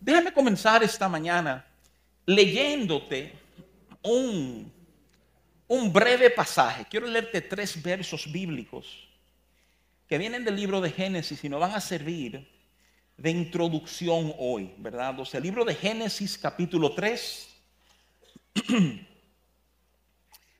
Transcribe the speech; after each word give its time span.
Déjame 0.00 0.32
comenzar 0.32 0.82
esta 0.82 1.08
mañana 1.08 1.64
leyéndote 2.26 3.32
un, 4.02 4.72
un 5.68 5.92
breve 5.92 6.30
pasaje. 6.30 6.86
Quiero 6.90 7.06
leerte 7.06 7.40
tres 7.40 7.80
versos 7.82 8.30
bíblicos 8.30 9.08
que 10.08 10.18
vienen 10.18 10.44
del 10.44 10.56
libro 10.56 10.80
de 10.80 10.90
Génesis 10.90 11.42
y 11.42 11.48
nos 11.48 11.60
van 11.60 11.72
a 11.72 11.80
servir 11.80 12.48
de 13.16 13.30
introducción 13.30 14.34
hoy, 14.38 14.74
¿verdad? 14.78 15.18
O 15.18 15.24
sea, 15.24 15.38
el 15.38 15.44
libro 15.44 15.64
de 15.64 15.74
Génesis 15.74 16.36
capítulo 16.36 16.94
3, 16.94 17.48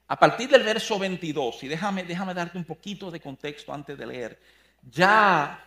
a 0.09 0.19
partir 0.19 0.49
del 0.49 0.63
verso 0.63 0.99
22, 0.99 1.63
y 1.65 1.69
déjame, 1.69 2.05
déjame 2.05 2.35
darte 2.35 2.57
un 2.57 2.65
poquito 2.65 3.11
de 3.11 3.21
contexto 3.21 3.73
antes 3.73 3.97
de 3.99 4.07
leer, 4.07 4.41
ya, 4.91 5.65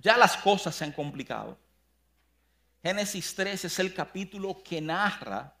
ya 0.00 0.16
las 0.16 0.36
cosas 0.36 0.74
se 0.74 0.84
han 0.84 0.92
complicado. 0.92 1.58
Génesis 2.82 3.34
3 3.36 3.64
es 3.64 3.78
el 3.78 3.94
capítulo 3.94 4.60
que 4.60 4.80
narra 4.80 5.56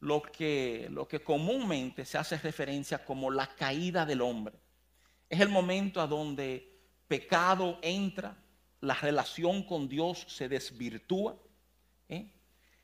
lo 0.00 0.22
que, 0.22 0.88
lo 0.90 1.06
que 1.06 1.20
comúnmente 1.20 2.06
se 2.06 2.16
hace 2.16 2.38
referencia 2.38 3.04
como 3.04 3.30
la 3.30 3.54
caída 3.54 4.06
del 4.06 4.22
hombre. 4.22 4.58
Es 5.28 5.38
el 5.40 5.50
momento 5.50 6.00
a 6.00 6.06
donde 6.06 6.80
pecado 7.06 7.78
entra, 7.82 8.36
la 8.80 8.94
relación 8.94 9.64
con 9.64 9.86
Dios 9.86 10.24
se 10.28 10.48
desvirtúa. 10.48 11.36
¿eh? 12.08 12.32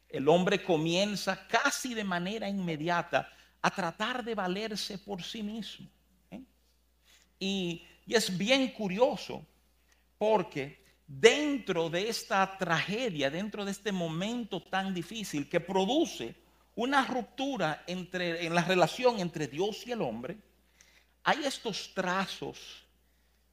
El 0.09 0.29
hombre 0.29 0.62
comienza 0.62 1.47
casi 1.48 1.95
de 1.95 2.05
manera 2.05 2.47
inmediata 2.47 3.33
a 3.62 3.70
tratar 3.70 4.23
de 4.23 4.34
valerse 4.34 4.98
por 4.98 5.23
sí 5.23 5.43
mismo. 5.43 5.89
¿eh? 6.31 6.43
Y, 7.39 7.87
y 8.05 8.15
es 8.15 8.37
bien 8.37 8.69
curioso 8.73 9.47
porque 10.19 10.84
dentro 11.07 11.91
de 11.91 12.09
esta 12.09 12.57
tragedia, 12.57 13.31
dentro 13.31 13.65
de 13.65 13.71
este 13.71 13.93
momento 13.93 14.62
tan 14.62 14.95
difícil 14.95 15.49
que 15.49 15.61
produce 15.61 16.35
una 16.77 17.05
ruptura 17.05 17.84
entre, 17.87 18.47
en 18.47 18.55
la 18.55 18.62
relación 18.62 19.20
entre 19.20 19.47
Dios 19.47 19.87
y 19.87 19.93
el 19.93 20.03
hombre, 20.03 20.39
hay 21.23 21.45
estos 21.45 21.93
trazos 21.95 22.84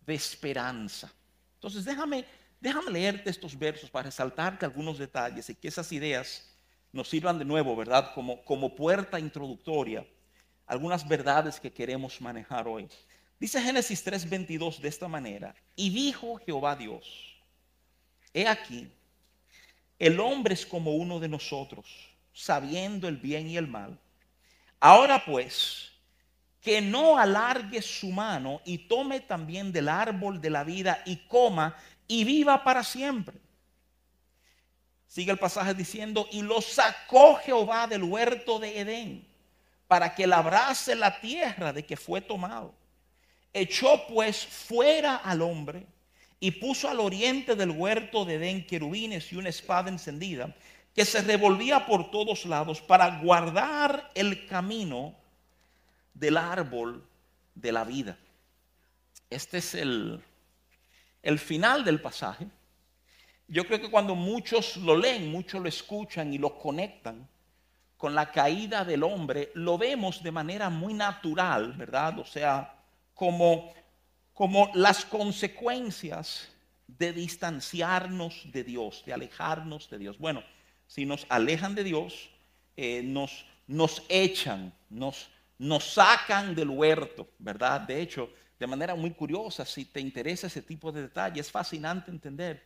de 0.06 0.16
esperanza. 0.16 1.12
Entonces 1.56 1.86
déjame, 1.86 2.26
déjame 2.60 2.92
leerte 2.92 3.30
estos 3.30 3.58
versos 3.58 3.90
para 3.90 4.06
resaltarte 4.06 4.66
algunos 4.66 4.98
detalles 4.98 5.50
y 5.50 5.56
que 5.56 5.68
esas 5.68 5.92
ideas 5.92 6.48
nos 6.92 7.10
sirvan 7.10 7.38
de 7.38 7.46
nuevo, 7.46 7.76
¿verdad? 7.76 8.14
Como, 8.14 8.44
como 8.44 8.76
puerta 8.76 9.20
introductoria, 9.20 10.06
algunas 10.66 11.08
verdades 11.08 11.60
que 11.60 11.72
queremos 11.72 12.20
manejar 12.20 12.68
hoy. 12.68 12.88
Dice 13.40 13.62
Génesis 13.62 14.06
3:22 14.06 14.80
de 14.80 14.90
esta 14.90 15.08
manera, 15.08 15.56
y 15.76 15.90
dijo 15.90 16.38
Jehová 16.46 16.76
Dios, 16.76 17.31
he 18.34 18.48
aquí, 18.48 18.90
el 20.00 20.20
hombre 20.20 20.54
es 20.54 20.66
como 20.66 20.96
uno 20.96 21.20
de 21.20 21.28
nosotros, 21.28 21.86
sabiendo 22.34 23.08
el 23.08 23.18
bien 23.18 23.48
y 23.48 23.58
el 23.58 23.68
mal. 23.68 24.00
Ahora 24.80 25.24
pues, 25.24 25.92
que 26.60 26.82
no 26.82 27.18
alargue 27.18 27.82
su 27.82 28.12
mano 28.12 28.62
y 28.66 28.78
tome 28.80 29.20
también 29.20 29.72
del 29.72 29.90
árbol 29.90 30.42
de 30.42 30.50
la 30.50 30.64
vida 30.64 31.02
y 31.06 31.18
coma 31.28 31.76
y 32.08 32.24
viva 32.24 32.64
para 32.64 32.84
siempre. 32.84 33.38
Sigue 35.08 35.32
el 35.32 35.40
pasaje 35.40 35.74
diciendo, 35.74 36.28
y 36.32 36.42
lo 36.42 36.62
sacó 36.62 37.36
Jehová 37.36 37.86
del 37.86 38.04
huerto 38.04 38.60
de 38.60 38.80
Edén 38.80 39.28
para 39.88 40.16
que 40.16 40.26
labrase 40.26 40.96
la 40.96 41.20
tierra 41.20 41.74
de 41.74 41.86
que 41.86 41.98
fue 41.98 42.22
tomado. 42.22 42.74
Echó 43.52 44.08
pues 44.08 44.46
fuera 44.46 45.18
al 45.18 45.42
hombre 45.42 45.86
y 46.44 46.52
puso 46.52 46.90
al 46.90 47.00
oriente 47.00 47.56
del 47.56 47.70
huerto 47.70 48.26
de 48.26 48.36
Edén 48.36 48.66
querubines 48.66 49.32
y 49.32 49.36
una 49.36 49.50
espada 49.50 49.90
encendida 49.90 50.54
que 50.94 51.06
se 51.06 51.22
revolvía 51.22 51.86
por 51.86 52.10
todos 52.10 52.46
lados 52.46 52.82
para 52.82 53.22
guardar 53.22 54.12
el 54.16 54.48
camino 54.48 55.16
del 56.16 56.36
árbol 56.36 57.08
de 57.54 57.72
la 57.72 57.84
vida. 57.84 58.18
Este 59.30 59.60
es 59.60 59.76
el, 59.76 60.20
el 61.22 61.38
final 61.38 61.86
del 61.86 62.02
pasaje. 62.02 62.48
Yo 63.48 63.66
creo 63.68 63.80
que 63.80 63.92
cuando 63.92 64.16
muchos 64.16 64.78
lo 64.78 64.98
leen, 64.98 65.32
muchos 65.32 65.62
lo 65.62 65.70
escuchan 65.70 66.34
y 66.34 66.40
lo 66.40 66.58
conectan 66.58 67.30
con 67.98 68.16
la 68.16 68.32
caída 68.32 68.84
del 68.84 69.04
hombre, 69.04 69.52
lo 69.54 69.78
vemos 69.78 70.24
de 70.24 70.32
manera 70.32 70.72
muy 70.72 70.96
natural, 70.96 71.74
¿verdad? 71.74 72.18
O 72.18 72.26
sea, 72.26 72.74
como, 73.14 73.72
como 74.42 74.72
las 74.74 75.06
consecuencias 75.06 76.50
de 76.88 77.14
distanciarnos 77.14 78.52
de 78.52 78.64
Dios, 78.64 79.04
de 79.06 79.14
alejarnos 79.14 79.88
de 79.88 80.00
Dios. 80.00 80.18
Bueno, 80.18 80.44
si 80.88 81.06
nos 81.06 81.28
alejan 81.30 81.76
de 81.76 81.84
Dios, 81.84 82.32
eh, 82.76 83.04
nos, 83.04 83.46
nos 83.68 84.02
echan, 84.10 84.74
nos, 84.90 85.30
nos 85.60 85.94
sacan 85.94 86.56
del 86.56 86.72
huerto, 86.72 87.30
¿verdad? 87.38 87.82
De 87.82 88.02
hecho, 88.02 88.32
de 88.60 88.66
manera 88.66 88.96
muy 88.96 89.12
curiosa, 89.12 89.64
si 89.64 89.86
te 89.86 90.00
interesa 90.00 90.48
ese 90.48 90.64
tipo 90.64 90.92
de 90.92 91.04
detalle, 91.04 91.40
es 91.40 91.52
fascinante 91.52 92.10
entender 92.10 92.66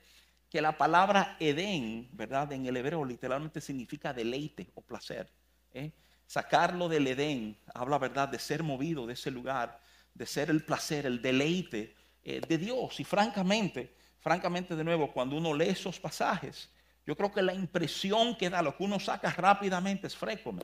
que 0.50 0.62
la 0.62 0.78
palabra 0.78 1.36
Edén, 1.42 2.08
¿verdad? 2.14 2.54
En 2.54 2.66
el 2.66 2.78
hebreo 2.78 3.04
literalmente 3.04 3.60
significa 3.60 4.14
deleite 4.14 4.72
o 4.76 4.82
placer. 4.82 5.30
¿eh? 5.74 5.92
Sacarlo 6.26 6.88
del 6.88 7.06
Edén 7.06 7.58
habla, 7.74 7.98
¿verdad?, 7.98 8.30
de 8.30 8.40
ser 8.40 8.64
movido 8.64 9.06
de 9.06 9.12
ese 9.12 9.30
lugar, 9.30 9.84
de 10.16 10.26
ser 10.26 10.50
el 10.50 10.64
placer, 10.64 11.06
el 11.06 11.22
deleite 11.22 11.96
eh, 12.24 12.42
de 12.42 12.58
Dios. 12.58 13.00
Y 13.00 13.04
francamente, 13.04 13.96
francamente 14.20 14.76
de 14.76 14.84
nuevo, 14.84 15.12
cuando 15.12 15.36
uno 15.36 15.54
lee 15.54 15.70
esos 15.70 16.00
pasajes, 16.00 16.70
yo 17.06 17.16
creo 17.16 17.32
que 17.32 17.44
la 17.44 17.54
impresión 17.54 18.36
que 18.36 18.50
da, 18.50 18.64
lo 18.64 18.76
que 18.76 18.84
uno 18.84 19.00
saca 19.00 19.30
rápidamente 19.30 20.08
es 20.08 20.16
frécome. 20.16 20.64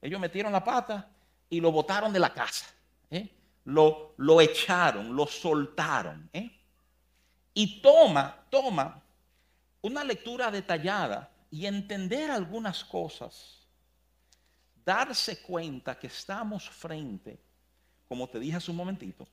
Ellos 0.00 0.18
metieron 0.18 0.50
la 0.50 0.64
pata 0.64 1.08
y 1.48 1.60
lo 1.60 1.70
botaron 1.70 2.12
de 2.12 2.18
la 2.18 2.32
casa. 2.32 2.66
¿eh? 3.10 3.30
Lo, 3.64 4.14
lo, 4.16 4.40
echaron, 4.40 5.14
lo 5.14 5.26
soltaron. 5.26 6.28
¿eh? 6.32 6.50
Y 7.54 7.80
toma, 7.80 8.44
toma 8.50 9.02
una 9.82 10.02
lectura 10.02 10.50
detallada 10.50 11.30
y 11.50 11.66
entender 11.66 12.30
algunas 12.30 12.84
cosas. 12.84 13.68
Darse 14.84 15.42
cuenta 15.42 15.98
que 15.98 16.08
estamos 16.08 16.68
frente, 16.68 17.40
como 18.08 18.28
te 18.28 18.38
dije 18.38 18.56
hace 18.56 18.70
un 18.70 18.76
momentito, 18.76 19.26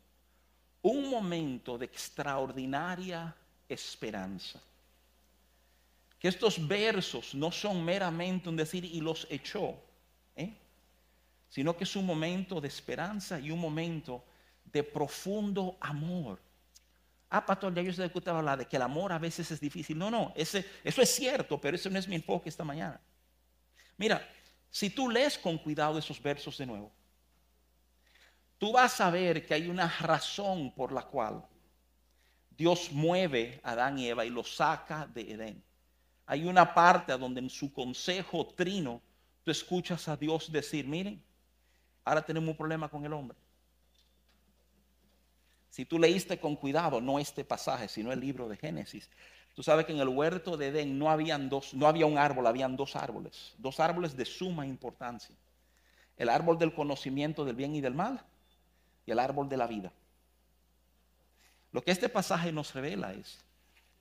un 0.81 1.09
momento 1.09 1.78
de 1.78 1.85
extraordinaria 1.85 3.35
esperanza. 3.69 4.61
Que 6.19 6.28
estos 6.29 6.66
versos 6.67 7.35
no 7.35 7.51
son 7.51 7.84
meramente 7.84 8.50
un 8.50 8.56
decir 8.56 8.85
y 8.85 9.01
los 9.01 9.28
echó. 9.29 9.75
¿eh? 10.35 10.53
sino 11.53 11.78
que 11.78 11.84
es 11.84 11.95
un 11.95 12.03
momento 12.03 12.59
de 12.59 12.67
esperanza 12.67 13.39
y 13.39 13.51
un 13.51 13.59
momento 13.59 14.23
de 14.66 14.84
profundo 14.84 15.78
amor. 15.79 16.40
Ah, 17.29 17.45
pastor, 17.45 17.75
ya 17.75 17.84
yo 17.84 17.94
sé 17.94 18.09
que 18.09 18.17
usted 18.17 18.31
hablar 18.31 18.57
de 18.57 18.66
que 18.66 18.75
el 18.75 18.81
amor 18.81 19.11
a 19.11 19.19
veces 19.19 19.51
es 19.51 19.59
difícil. 19.59 19.95
No, 19.95 20.09
no, 20.09 20.34
ese, 20.35 20.66
eso 20.84 21.03
es 21.03 21.13
cierto, 21.13 21.61
pero 21.61 21.75
eso 21.75 21.91
no 21.91 22.00
es 22.00 22.07
mi 22.07 22.16
enfoque 22.16 22.50
esta 22.50 22.63
mañana. 22.63 23.00
Mira, 23.97 24.28
si 24.72 24.90
tú 24.90 25.07
lees 25.07 25.38
con 25.38 25.59
cuidado 25.59 26.00
esos 26.00 26.19
versos 26.19 26.57
de 26.57 26.66
nuevo, 26.66 26.91
tú 28.63 28.72
vas 28.72 29.01
a 29.01 29.12
ver 29.12 29.46
que 29.46 29.53
hay 29.53 29.68
una 29.68 29.90
razón 30.00 30.72
por 30.72 30.94
la 30.94 31.01
cual 31.01 31.44
Dios 32.50 32.94
mueve 32.94 33.59
a 33.62 33.72
Adán 33.72 34.00
y 34.00 34.07
Eva 34.07 34.24
y 34.24 34.29
los 34.29 34.56
saca 34.56 35.06
de 35.06 35.34
Edén. 35.34 35.62
Hay 36.25 36.46
una 36.46 36.73
parte 36.73 37.12
donde 37.18 37.41
en 37.41 37.50
su 37.50 37.73
consejo 37.73 38.47
trino 38.56 39.02
tú 39.44 39.52
escuchas 39.52 40.07
a 40.07 40.16
Dios 40.16 40.50
decir, 40.50 40.88
miren, 40.88 41.22
Ahora 42.06 42.22
tenemos 42.22 42.52
un 42.52 42.56
problema 42.56 42.88
con 42.88 43.03
el 43.03 43.12
hombre. 43.12 43.38
Si 45.69 45.84
tú 45.84 46.00
leíste 46.00 46.40
con 46.40 46.56
cuidado, 46.56 47.02
no 47.02 47.19
este 47.19 47.44
pasaje, 47.44 47.90
sino 47.90 48.13
el 48.13 48.22
libro 48.22 48.47
de 48.47 48.56
Génesis, 48.56 49.09
tú 49.56 49.62
sabes 49.62 49.85
que 49.85 49.91
en 49.91 50.00
el 50.00 50.07
huerto 50.07 50.56
de 50.56 50.68
Edén 50.68 50.97
no 50.97 51.09
habían 51.09 51.50
dos, 51.50 51.73
no 51.73 51.85
había 51.85 52.06
un 52.06 52.18
árbol, 52.18 52.47
habían 52.47 52.78
dos 52.78 52.96
árboles, 52.96 53.55
dos 53.58 53.82
árboles 53.82 54.16
de 54.16 54.23
suma 54.23 54.66
importancia. 54.66 55.35
El 56.16 56.29
árbol 56.29 56.58
del 56.58 56.73
conocimiento 56.73 57.43
del 57.43 57.58
bien 57.58 57.76
y 57.76 57.82
del 57.82 57.93
mal 57.93 58.26
y 59.05 59.11
el 59.11 59.20
árbol 59.20 59.50
de 59.50 59.58
la 59.58 59.67
vida. 59.67 59.91
Lo 61.72 61.84
que 61.84 61.91
este 61.91 62.09
pasaje 62.09 62.52
nos 62.52 62.73
revela 62.73 63.14
es 63.14 63.44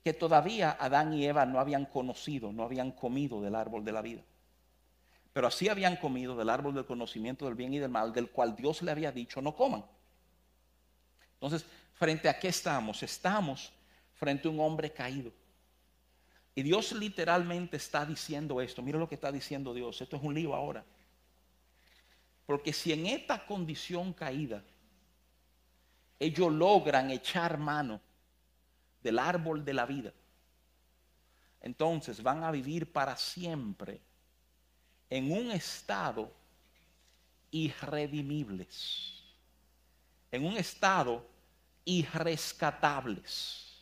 que 0.03 0.13
todavía 0.13 0.77
Adán 0.79 1.13
y 1.13 1.25
Eva 1.25 1.45
no 1.45 1.59
habían 1.59 1.85
conocido, 1.85 2.51
no 2.51 2.63
habían 2.63 2.91
comido 2.91 3.41
del 3.41 3.55
árbol 3.55 3.83
de 3.83 3.91
la 3.91 4.01
vida. 4.01 4.21
Pero 5.31 5.47
así 5.47 5.67
habían 5.69 5.95
comido 5.95 6.35
del 6.35 6.49
árbol 6.49 6.75
del 6.75 6.85
conocimiento 6.85 7.45
del 7.45 7.55
bien 7.55 7.73
y 7.73 7.79
del 7.79 7.89
mal, 7.89 8.13
del 8.13 8.29
cual 8.29 8.55
Dios 8.55 8.81
le 8.83 8.91
había 8.91 9.11
dicho 9.11 9.41
no 9.41 9.55
coman. 9.55 9.83
Entonces, 11.33 11.65
¿frente 11.93 12.29
a 12.29 12.37
qué 12.37 12.49
estamos? 12.49 13.01
Estamos 13.01 13.73
frente 14.13 14.47
a 14.47 14.51
un 14.51 14.59
hombre 14.59 14.91
caído. 14.91 15.31
Y 16.55 16.61
Dios 16.61 16.91
literalmente 16.91 17.77
está 17.77 18.05
diciendo 18.05 18.61
esto. 18.61 18.83
Mira 18.83 18.99
lo 18.99 19.09
que 19.09 19.15
está 19.15 19.31
diciendo 19.31 19.73
Dios. 19.73 19.99
Esto 20.01 20.17
es 20.17 20.23
un 20.23 20.35
lío 20.35 20.53
ahora. 20.53 20.85
Porque 22.45 22.71
si 22.71 22.93
en 22.93 23.07
esta 23.07 23.45
condición 23.45 24.13
caída 24.13 24.63
ellos 26.23 26.51
logran 26.51 27.11
echar 27.11 27.57
mano 27.57 27.99
del 29.01 29.19
árbol 29.19 29.65
de 29.65 29.73
la 29.73 29.85
vida, 29.85 30.13
entonces 31.61 32.23
van 32.23 32.43
a 32.43 32.51
vivir 32.51 32.91
para 32.91 33.15
siempre 33.17 34.01
en 35.09 35.31
un 35.31 35.51
estado 35.51 36.31
irredimibles, 37.51 39.21
en 40.31 40.45
un 40.45 40.57
estado 40.57 41.25
irrescatables. 41.85 43.81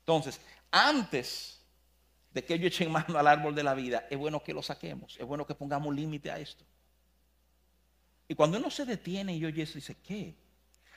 Entonces, 0.00 0.40
antes 0.70 1.60
de 2.32 2.44
que 2.44 2.54
ellos 2.54 2.66
echen 2.66 2.92
mano 2.92 3.18
al 3.18 3.26
árbol 3.26 3.54
de 3.54 3.62
la 3.62 3.74
vida, 3.74 4.06
es 4.10 4.18
bueno 4.18 4.42
que 4.42 4.52
lo 4.52 4.62
saquemos, 4.62 5.16
es 5.18 5.26
bueno 5.26 5.46
que 5.46 5.54
pongamos 5.54 5.94
límite 5.94 6.30
a 6.30 6.38
esto. 6.38 6.64
Y 8.28 8.34
cuando 8.34 8.58
uno 8.58 8.70
se 8.70 8.84
detiene 8.84 9.36
y 9.36 9.44
oye 9.44 9.62
eso, 9.62 9.74
dice, 9.74 9.96
¿qué? 10.02 10.34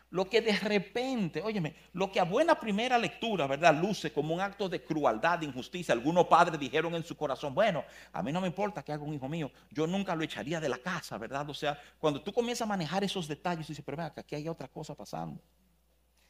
Lo 0.09 0.29
que 0.29 0.41
de 0.41 0.53
repente, 0.53 1.41
óyeme, 1.41 1.75
lo 1.91 2.09
que 2.09 2.19
a 2.19 2.23
buena 2.23 2.57
primera 2.57 2.97
lectura, 2.97 3.45
¿verdad? 3.45 3.75
Luce 3.75 4.13
como 4.13 4.33
un 4.33 4.39
acto 4.39 4.69
de 4.69 4.81
crueldad, 4.81 5.39
de 5.39 5.45
injusticia. 5.45 5.93
Algunos 5.93 6.27
padres 6.27 6.57
dijeron 6.57 6.95
en 6.95 7.03
su 7.03 7.17
corazón, 7.17 7.53
bueno, 7.53 7.83
a 8.13 8.23
mí 8.23 8.31
no 8.31 8.39
me 8.39 8.47
importa 8.47 8.83
que 8.83 8.93
haga 8.93 9.03
un 9.03 9.13
hijo 9.13 9.27
mío, 9.27 9.51
yo 9.69 9.85
nunca 9.85 10.15
lo 10.15 10.23
echaría 10.23 10.61
de 10.61 10.69
la 10.69 10.77
casa, 10.77 11.17
¿verdad? 11.17 11.49
O 11.49 11.53
sea, 11.53 11.77
cuando 11.99 12.21
tú 12.21 12.31
comienzas 12.31 12.61
a 12.65 12.69
manejar 12.69 13.03
esos 13.03 13.27
detalles, 13.27 13.67
dices, 13.67 13.83
pero 13.85 13.97
que 14.13 14.21
aquí 14.21 14.35
hay 14.35 14.47
otra 14.47 14.69
cosa 14.69 14.95
pasando. 14.95 15.41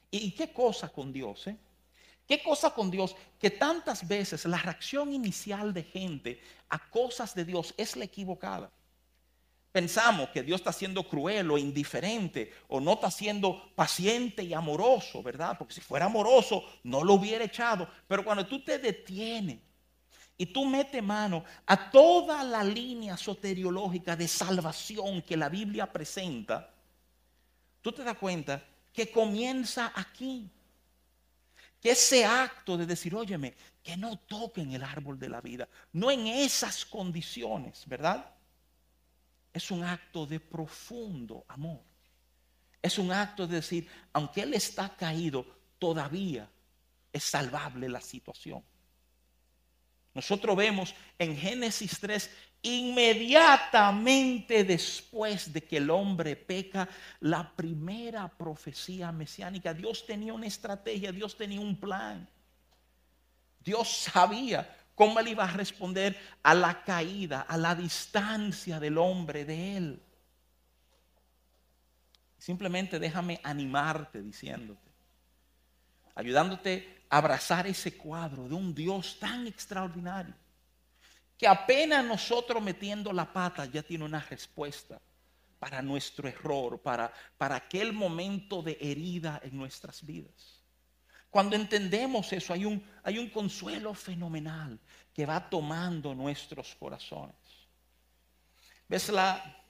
¿Y 0.10 0.32
qué 0.32 0.52
cosa 0.52 0.90
con 0.90 1.14
Dios, 1.14 1.46
eh? 1.48 1.58
¿Qué 2.28 2.42
cosa 2.44 2.72
con 2.72 2.90
Dios? 2.92 3.16
Que 3.40 3.52
tantas 3.52 4.06
veces 4.06 4.44
la 4.46 4.58
reacción 4.58 5.14
inicial 5.14 5.74
de 5.74 5.84
gente 5.84 6.42
a 6.70 6.90
cosas 6.90 7.34
de 7.36 7.46
Dios 7.46 7.74
es 7.78 7.96
la 7.96 8.06
equivocada. 8.06 8.70
Pensamos 9.78 10.30
que 10.30 10.42
Dios 10.42 10.60
está 10.60 10.74
siendo 10.74 11.08
cruel 11.08 11.52
o 11.52 11.58
indiferente 11.60 12.52
o 12.68 12.80
no 12.80 12.94
está 12.94 13.12
siendo 13.12 13.70
paciente 13.76 14.42
y 14.42 14.52
amoroso, 14.52 15.22
¿verdad? 15.22 15.56
Porque 15.56 15.76
si 15.76 15.82
fuera 15.82 16.08
amoroso 16.08 16.64
no 16.84 17.04
lo 17.04 17.14
hubiera 17.14 17.46
echado. 17.46 17.88
Pero 18.08 18.26
cuando 18.26 18.48
tú 18.48 18.64
te 18.64 18.80
detienes 18.80 19.60
y 20.36 20.48
tú 20.48 20.66
metes 20.66 21.04
mano 21.04 21.44
a 21.68 21.92
toda 21.92 22.44
la 22.44 22.64
línea 22.64 23.18
soteriológica 23.18 24.16
de 24.16 24.28
salvación 24.28 25.22
que 25.22 25.38
la 25.38 25.48
Biblia 25.48 25.94
presenta, 25.94 26.74
tú 27.84 27.92
te 27.92 28.04
das 28.04 28.18
cuenta 28.18 28.64
que 28.92 29.12
comienza 29.12 29.92
aquí 29.94 30.50
que 31.80 31.92
ese 31.92 32.26
acto 32.26 32.78
de 32.78 32.88
decir, 32.88 33.14
óyeme, 33.14 33.54
que 33.84 33.96
no 33.96 34.18
toquen 34.18 34.72
el 34.74 34.84
árbol 34.84 35.20
de 35.20 35.30
la 35.30 35.40
vida, 35.40 35.70
no 35.94 36.10
en 36.10 36.26
esas 36.26 36.84
condiciones, 36.84 37.84
¿verdad? 37.86 38.34
Es 39.58 39.72
un 39.72 39.84
acto 39.84 40.28
de 40.28 40.40
profundo 40.40 41.44
amor. 41.48 41.82
Es 42.80 43.00
un 43.00 43.12
acto 43.12 43.48
de 43.48 43.56
decir, 43.56 43.88
aunque 44.14 44.44
él 44.44 44.54
está 44.54 44.96
caído, 44.96 45.44
todavía 45.80 46.48
es 47.12 47.24
salvable 47.24 47.90
la 47.90 48.00
situación. 48.00 48.64
Nosotros 50.14 50.56
vemos 50.56 50.94
en 51.18 51.36
Génesis 51.36 52.00
3 52.00 52.30
inmediatamente 52.62 54.64
después 54.64 55.52
de 55.52 55.64
que 55.64 55.78
el 55.78 55.90
hombre 55.90 56.36
peca, 56.36 56.88
la 57.22 57.52
primera 57.56 58.28
profecía 58.28 59.12
mesiánica. 59.12 59.74
Dios 59.74 60.06
tenía 60.06 60.34
una 60.34 60.46
estrategia, 60.46 61.12
Dios 61.12 61.36
tenía 61.36 61.62
un 61.62 61.80
plan. 61.80 62.30
Dios 63.60 63.90
sabía 63.90 64.72
cómo 64.98 65.20
él 65.20 65.28
iba 65.28 65.44
a 65.44 65.54
responder 65.54 66.20
a 66.42 66.56
la 66.56 66.84
caída, 66.84 67.42
a 67.42 67.56
la 67.56 67.76
distancia 67.76 68.80
del 68.80 68.98
hombre 68.98 69.46
de 69.46 69.78
él. 69.78 70.02
Simplemente 72.40 72.98
déjame 72.98 73.40
animarte 73.44 74.24
diciéndote, 74.24 74.90
ayudándote 76.16 77.04
a 77.12 77.20
abrazar 77.20 77.68
ese 77.68 77.96
cuadro 77.96 78.50
de 78.50 78.56
un 78.56 78.74
Dios 78.74 79.20
tan 79.20 79.46
extraordinario 79.46 80.34
que 81.38 81.48
apenas 81.48 82.04
nosotros 82.04 82.64
metiendo 82.64 83.14
la 83.14 83.32
pata 83.32 83.66
ya 83.66 83.84
tiene 83.84 84.04
una 84.04 84.22
respuesta 84.22 85.00
para 85.60 85.84
nuestro 85.84 86.28
error, 86.28 86.82
para, 86.82 87.14
para 87.38 87.56
aquel 87.56 87.94
momento 87.94 88.64
de 88.64 88.76
herida 88.82 89.40
en 89.44 89.56
nuestras 89.56 90.04
vidas. 90.04 90.57
Cuando 91.38 91.56
entendemos 91.56 92.34
eso, 92.34 92.52
hay 92.52 92.66
un, 92.66 92.84
hay 93.04 93.20
un 93.20 93.30
consuelo 93.30 93.94
fenomenal 93.94 94.80
que 95.14 95.24
va 95.24 95.48
tomando 95.48 96.16
nuestros 96.16 96.74
corazones. 96.74 97.36
¿Ves? 98.88 99.10
La, 99.10 99.64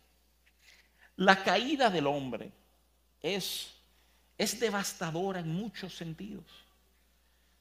la 1.17 1.43
caída 1.43 1.89
del 1.89 2.07
hombre 2.07 2.53
es, 3.21 3.69
es 4.37 4.57
devastadora 4.57 5.41
en 5.41 5.49
muchos 5.49 5.93
sentidos. 5.93 6.45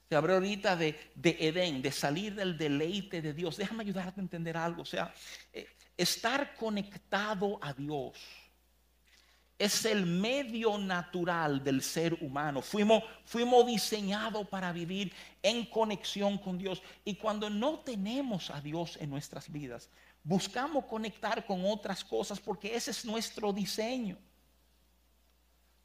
Se 0.08 0.14
habló 0.14 0.34
ahorita 0.34 0.76
de, 0.76 1.10
de, 1.16 1.36
Edén, 1.40 1.82
de 1.82 1.90
salir 1.90 2.36
del 2.36 2.56
deleite 2.56 3.20
de 3.20 3.32
Dios. 3.32 3.56
Déjame 3.56 3.82
ayudarte 3.82 4.20
a 4.20 4.22
entender 4.22 4.56
algo. 4.56 4.82
O 4.82 4.86
sea, 4.86 5.12
eh, 5.52 5.66
estar 5.96 6.54
conectado 6.54 7.58
a 7.60 7.72
Dios 7.72 8.16
es 9.58 9.84
el 9.86 10.04
medio 10.04 10.76
natural 10.76 11.64
del 11.64 11.82
ser 11.82 12.14
humano. 12.22 12.60
Fuimos, 12.60 13.02
diseñados 13.66 14.46
para 14.48 14.70
vivir 14.72 15.12
en 15.42 15.64
conexión 15.66 16.36
con 16.38 16.58
Dios. 16.58 16.82
Y 17.04 17.14
cuando 17.14 17.48
no 17.48 17.78
tenemos 17.80 18.50
a 18.50 18.60
Dios 18.60 18.98
en 19.00 19.08
nuestras 19.08 19.50
vidas, 19.50 19.88
buscamos 20.22 20.84
conectar 20.84 21.46
con 21.46 21.64
otras 21.64 22.04
cosas 22.04 22.38
porque 22.38 22.74
ese 22.74 22.90
es 22.90 23.04
nuestro 23.04 23.52
diseño. 23.52 24.18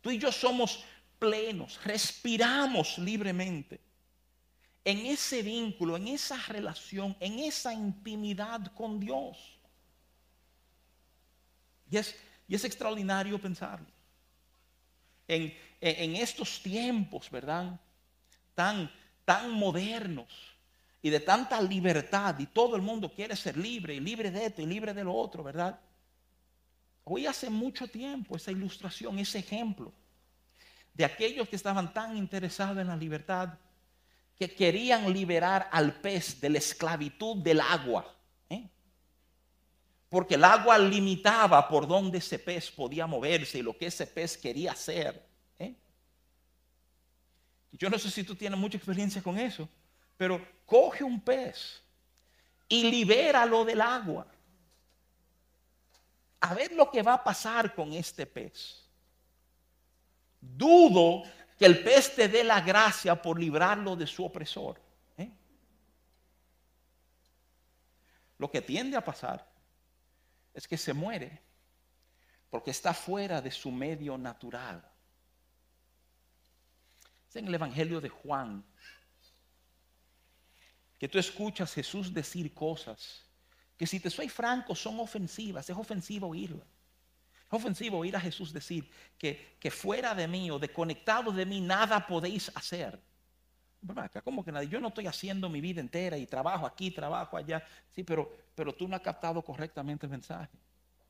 Tú 0.01 0.11
y 0.11 0.17
yo 0.17 0.31
somos 0.31 0.83
plenos, 1.17 1.79
respiramos 1.83 2.97
libremente 2.97 3.79
en 4.83 5.05
ese 5.05 5.43
vínculo, 5.43 5.95
en 5.95 6.07
esa 6.09 6.37
relación, 6.47 7.15
en 7.19 7.39
esa 7.39 7.73
intimidad 7.73 8.73
con 8.73 8.99
Dios. 8.99 9.37
Y 11.89 11.97
es, 11.97 12.15
y 12.51 12.55
es 12.55 12.65
extraordinario 12.65 13.39
pensarlo. 13.39 13.87
En, 15.25 15.53
en, 15.79 16.17
estos 16.17 16.61
tiempos, 16.61 17.31
¿verdad? 17.31 17.79
Tan, 18.53 18.91
tan 19.23 19.51
modernos 19.51 20.27
y 21.01 21.09
de 21.09 21.21
tanta 21.21 21.61
libertad 21.61 22.37
y 22.39 22.47
todo 22.47 22.75
el 22.75 22.81
mundo 22.81 23.09
quiere 23.09 23.37
ser 23.37 23.55
libre 23.55 23.95
y 23.95 24.01
libre 24.01 24.29
de 24.31 24.47
esto 24.47 24.61
y 24.61 24.65
libre 24.65 24.93
de 24.93 25.05
lo 25.05 25.13
otro, 25.13 25.43
¿verdad? 25.43 25.79
Hoy 27.05 27.25
hace 27.25 27.49
mucho 27.49 27.87
tiempo 27.87 28.35
esa 28.35 28.51
ilustración, 28.51 29.17
ese 29.17 29.39
ejemplo 29.39 29.93
de 30.93 31.05
aquellos 31.05 31.47
que 31.47 31.55
estaban 31.55 31.93
tan 31.93 32.17
interesados 32.17 32.79
en 32.79 32.87
la 32.87 32.97
libertad 32.97 33.53
que 34.37 34.53
querían 34.53 35.13
liberar 35.13 35.69
al 35.71 36.01
pez 36.01 36.41
de 36.41 36.49
la 36.49 36.57
esclavitud 36.57 37.37
del 37.37 37.61
agua. 37.61 38.13
Porque 40.11 40.35
el 40.35 40.43
agua 40.43 40.77
limitaba 40.77 41.69
por 41.69 41.87
donde 41.87 42.17
ese 42.17 42.37
pez 42.37 42.69
podía 42.69 43.07
moverse 43.07 43.59
y 43.59 43.61
lo 43.61 43.77
que 43.77 43.85
ese 43.85 44.05
pez 44.05 44.37
quería 44.37 44.73
hacer. 44.73 45.25
¿eh? 45.57 45.73
Yo 47.71 47.89
no 47.89 47.97
sé 47.97 48.11
si 48.11 48.25
tú 48.25 48.35
tienes 48.35 48.59
mucha 48.59 48.75
experiencia 48.75 49.23
con 49.23 49.39
eso, 49.39 49.69
pero 50.17 50.45
coge 50.65 51.05
un 51.05 51.21
pez 51.21 51.81
y 52.67 52.91
libéralo 52.91 53.63
del 53.63 53.79
agua. 53.79 54.27
A 56.41 56.53
ver 56.55 56.73
lo 56.73 56.91
que 56.91 57.01
va 57.01 57.13
a 57.13 57.23
pasar 57.23 57.73
con 57.73 57.93
este 57.93 58.25
pez. 58.25 58.83
Dudo 60.41 61.23
que 61.57 61.65
el 61.65 61.81
pez 61.81 62.13
te 62.13 62.27
dé 62.27 62.43
la 62.43 62.59
gracia 62.59 63.15
por 63.15 63.39
librarlo 63.39 63.95
de 63.95 64.07
su 64.07 64.25
opresor. 64.25 64.77
¿eh? 65.15 65.31
Lo 68.37 68.51
que 68.51 68.61
tiende 68.61 68.97
a 68.97 69.05
pasar 69.05 69.50
es 70.53 70.67
que 70.67 70.77
se 70.77 70.93
muere 70.93 71.41
porque 72.49 72.71
está 72.71 72.93
fuera 72.93 73.41
de 73.41 73.51
su 73.51 73.71
medio 73.71 74.17
natural. 74.17 74.83
Es 77.29 77.35
en 77.37 77.47
el 77.47 77.55
Evangelio 77.55 78.01
de 78.01 78.09
Juan 78.09 78.65
que 80.99 81.07
tú 81.07 81.17
escuchas 81.17 81.73
Jesús 81.73 82.13
decir 82.13 82.53
cosas 82.53 83.25
que 83.77 83.87
si 83.87 83.99
te 83.99 84.11
soy 84.11 84.29
franco 84.29 84.75
son 84.75 84.99
ofensivas, 84.99 85.67
es 85.67 85.75
ofensivo 85.75 86.27
oírlas. 86.27 86.67
Es 87.47 87.53
ofensivo 87.53 87.97
oír 87.97 88.15
a 88.15 88.19
Jesús 88.19 88.53
decir 88.53 88.87
que, 89.17 89.57
que 89.59 89.71
fuera 89.71 90.13
de 90.13 90.27
mí 90.27 90.51
o 90.51 90.59
de 90.59 90.71
conectado 90.71 91.31
de 91.31 91.45
mí 91.45 91.61
nada 91.61 92.05
podéis 92.05 92.51
hacer. 92.55 93.01
Como 94.23 94.43
que 94.43 94.51
nadie, 94.51 94.69
yo 94.69 94.79
no 94.79 94.89
estoy 94.89 95.07
haciendo 95.07 95.49
mi 95.49 95.61
vida 95.61 95.81
entera 95.81 96.17
y 96.17 96.25
trabajo 96.25 96.65
aquí, 96.65 96.91
trabajo 96.91 97.37
allá. 97.37 97.63
Sí, 97.91 98.03
pero, 98.03 98.31
pero 98.55 98.73
tú 98.73 98.87
no 98.87 98.95
has 98.95 99.01
captado 99.01 99.41
correctamente 99.41 100.05
el 100.05 100.11
mensaje. 100.11 100.49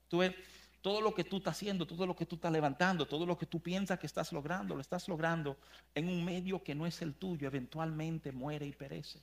Tú 0.07 0.19
ves, 0.19 0.33
todo 0.81 1.01
lo 1.01 1.13
que 1.13 1.23
tú 1.23 1.37
estás 1.37 1.57
haciendo, 1.57 1.85
todo 1.85 2.05
lo 2.05 2.15
que 2.15 2.25
tú 2.25 2.35
estás 2.35 2.51
levantando, 2.51 3.05
todo 3.05 3.25
lo 3.25 3.37
que 3.37 3.45
tú 3.45 3.59
piensas 3.59 3.99
que 3.99 4.07
estás 4.07 4.31
logrando, 4.33 4.75
lo 4.75 4.81
estás 4.81 5.07
logrando 5.07 5.57
en 5.93 6.07
un 6.07 6.23
medio 6.23 6.63
que 6.63 6.73
no 6.73 6.85
es 6.85 7.01
el 7.01 7.13
tuyo, 7.13 7.47
eventualmente 7.47 8.31
muere 8.31 8.65
y 8.65 8.71
perece. 8.71 9.19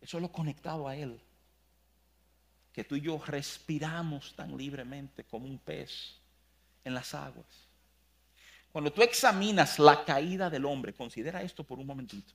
Eso 0.00 0.16
es 0.18 0.22
lo 0.22 0.32
conectado 0.32 0.88
a 0.88 0.96
Él 0.96 1.20
que 2.74 2.82
tú 2.82 2.96
y 2.96 3.00
yo 3.00 3.22
respiramos 3.24 4.34
tan 4.34 4.56
libremente 4.56 5.22
como 5.22 5.46
un 5.46 5.60
pez 5.60 6.18
en 6.82 6.92
las 6.92 7.14
aguas. 7.14 7.63
Cuando 8.74 8.92
tú 8.92 9.02
examinas 9.02 9.78
la 9.78 10.04
caída 10.04 10.50
del 10.50 10.64
hombre, 10.64 10.92
considera 10.92 11.40
esto 11.40 11.62
por 11.62 11.78
un 11.78 11.86
momentito. 11.86 12.34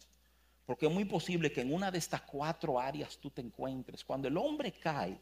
Porque 0.65 0.85
es 0.85 0.91
muy 0.91 1.03
posible 1.03 1.51
que 1.51 1.59
en 1.59 1.73
una 1.73 1.91
de 1.91 1.97
estas 1.97 2.21
cuatro 2.21 2.79
áreas 2.79 3.17
tú 3.17 3.29
te 3.29 3.41
encuentres. 3.41 4.05
Cuando 4.05 4.29
el 4.29 4.37
hombre 4.37 4.71
cae, 4.71 5.19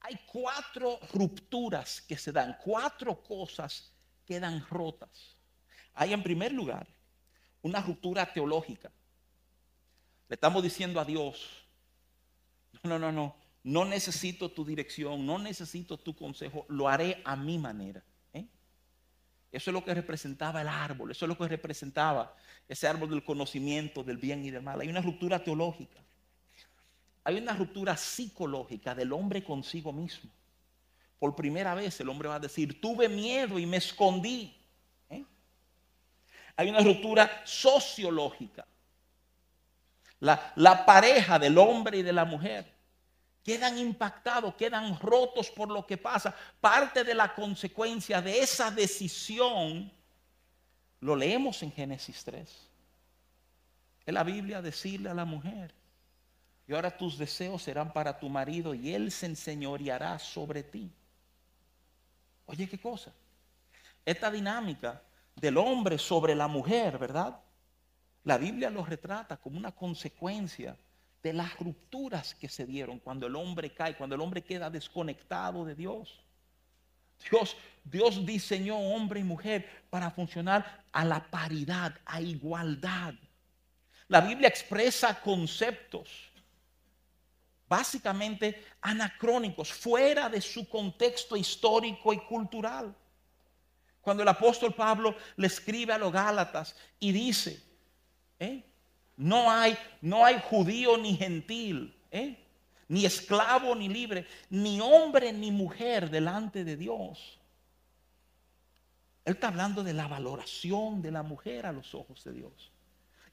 hay 0.00 0.20
cuatro 0.30 1.00
rupturas 1.14 2.02
que 2.02 2.18
se 2.18 2.30
dan, 2.30 2.58
cuatro 2.62 3.22
cosas 3.22 3.90
quedan 4.26 4.66
rotas. 4.68 5.34
Hay 5.94 6.12
en 6.12 6.22
primer 6.22 6.52
lugar 6.52 6.86
una 7.62 7.80
ruptura 7.80 8.30
teológica. 8.30 8.92
Le 10.28 10.34
estamos 10.34 10.62
diciendo 10.62 11.00
a 11.00 11.06
Dios, 11.06 11.48
no, 12.82 12.98
no, 12.98 13.10
no, 13.10 13.34
no 13.62 13.86
necesito 13.86 14.50
tu 14.50 14.62
dirección, 14.62 15.24
no 15.24 15.38
necesito 15.38 15.96
tu 15.96 16.14
consejo, 16.14 16.66
lo 16.68 16.86
haré 16.86 17.22
a 17.24 17.34
mi 17.34 17.56
manera. 17.56 18.04
Eso 19.50 19.70
es 19.70 19.74
lo 19.74 19.84
que 19.84 19.94
representaba 19.94 20.60
el 20.60 20.68
árbol, 20.68 21.10
eso 21.10 21.24
es 21.24 21.28
lo 21.28 21.38
que 21.38 21.48
representaba 21.48 22.34
ese 22.68 22.86
árbol 22.86 23.08
del 23.10 23.24
conocimiento 23.24 24.04
del 24.04 24.18
bien 24.18 24.44
y 24.44 24.50
del 24.50 24.62
mal. 24.62 24.80
Hay 24.80 24.88
una 24.88 25.00
ruptura 25.00 25.42
teológica, 25.42 26.00
hay 27.24 27.38
una 27.38 27.54
ruptura 27.54 27.96
psicológica 27.96 28.94
del 28.94 29.12
hombre 29.12 29.42
consigo 29.42 29.92
mismo. 29.92 30.30
Por 31.18 31.34
primera 31.34 31.74
vez 31.74 31.98
el 32.00 32.08
hombre 32.08 32.28
va 32.28 32.36
a 32.36 32.40
decir, 32.40 32.80
tuve 32.80 33.08
miedo 33.08 33.58
y 33.58 33.66
me 33.66 33.78
escondí. 33.78 34.54
¿eh? 35.08 35.24
Hay 36.56 36.68
una 36.68 36.80
ruptura 36.80 37.42
sociológica. 37.44 38.66
La 40.20 40.84
pareja 40.84 41.38
del 41.38 41.56
hombre 41.58 41.98
y 41.98 42.02
de 42.02 42.12
la 42.12 42.24
mujer 42.24 42.77
quedan 43.48 43.78
impactados, 43.78 44.54
quedan 44.56 45.00
rotos 45.00 45.50
por 45.50 45.70
lo 45.70 45.86
que 45.86 45.96
pasa. 45.96 46.34
Parte 46.60 47.02
de 47.02 47.14
la 47.14 47.34
consecuencia 47.34 48.20
de 48.20 48.40
esa 48.40 48.70
decisión 48.70 49.90
lo 51.00 51.16
leemos 51.16 51.62
en 51.62 51.72
Génesis 51.72 52.22
3. 52.24 52.70
Es 54.04 54.12
la 54.12 54.22
Biblia 54.22 54.60
decirle 54.60 55.08
a 55.08 55.14
la 55.14 55.24
mujer, 55.24 55.74
y 56.66 56.74
ahora 56.74 56.94
tus 56.94 57.16
deseos 57.16 57.62
serán 57.62 57.90
para 57.90 58.18
tu 58.18 58.28
marido 58.28 58.74
y 58.74 58.94
él 58.94 59.10
se 59.10 59.24
enseñoreará 59.24 60.18
sobre 60.18 60.62
ti. 60.62 60.92
Oye, 62.44 62.68
¿qué 62.68 62.78
cosa? 62.78 63.14
Esta 64.04 64.30
dinámica 64.30 65.02
del 65.34 65.56
hombre 65.56 65.96
sobre 65.96 66.34
la 66.34 66.48
mujer, 66.48 66.98
¿verdad? 66.98 67.40
La 68.24 68.36
Biblia 68.36 68.68
lo 68.68 68.84
retrata 68.84 69.38
como 69.38 69.56
una 69.56 69.72
consecuencia 69.72 70.76
de 71.22 71.32
las 71.32 71.58
rupturas 71.58 72.34
que 72.34 72.48
se 72.48 72.66
dieron 72.66 72.98
cuando 72.98 73.26
el 73.26 73.36
hombre 73.36 73.72
cae, 73.72 73.96
cuando 73.96 74.14
el 74.14 74.20
hombre 74.20 74.42
queda 74.42 74.70
desconectado 74.70 75.64
de 75.64 75.74
Dios. 75.74 76.20
Dios, 77.30 77.56
Dios 77.84 78.24
diseñó 78.24 78.78
hombre 78.78 79.20
y 79.20 79.24
mujer 79.24 79.86
para 79.90 80.10
funcionar 80.10 80.84
a 80.92 81.04
la 81.04 81.28
paridad, 81.30 81.94
a 82.06 82.20
igualdad. 82.20 83.14
La 84.06 84.20
Biblia 84.20 84.48
expresa 84.48 85.20
conceptos 85.20 86.28
básicamente 87.68 88.64
anacrónicos, 88.80 89.72
fuera 89.72 90.28
de 90.28 90.40
su 90.40 90.68
contexto 90.68 91.36
histórico 91.36 92.12
y 92.12 92.18
cultural. 92.18 92.94
Cuando 94.00 94.22
el 94.22 94.28
apóstol 94.28 94.74
Pablo 94.74 95.14
le 95.36 95.46
escribe 95.46 95.92
a 95.92 95.98
los 95.98 96.12
Gálatas 96.12 96.74
y 96.98 97.12
dice, 97.12 97.62
¿eh? 98.38 98.64
No 99.18 99.50
hay, 99.50 99.76
no 100.00 100.24
hay 100.24 100.40
judío 100.40 100.96
ni 100.96 101.16
gentil, 101.16 101.92
¿eh? 102.12 102.38
ni 102.86 103.04
esclavo 103.04 103.74
ni 103.74 103.88
libre, 103.88 104.26
ni 104.48 104.80
hombre 104.80 105.32
ni 105.32 105.50
mujer 105.50 106.08
delante 106.08 106.62
de 106.62 106.76
Dios. 106.76 107.40
Él 109.24 109.34
está 109.34 109.48
hablando 109.48 109.82
de 109.82 109.92
la 109.92 110.06
valoración 110.06 111.02
de 111.02 111.10
la 111.10 111.24
mujer 111.24 111.66
a 111.66 111.72
los 111.72 111.94
ojos 111.96 112.22
de 112.22 112.32
Dios. 112.32 112.70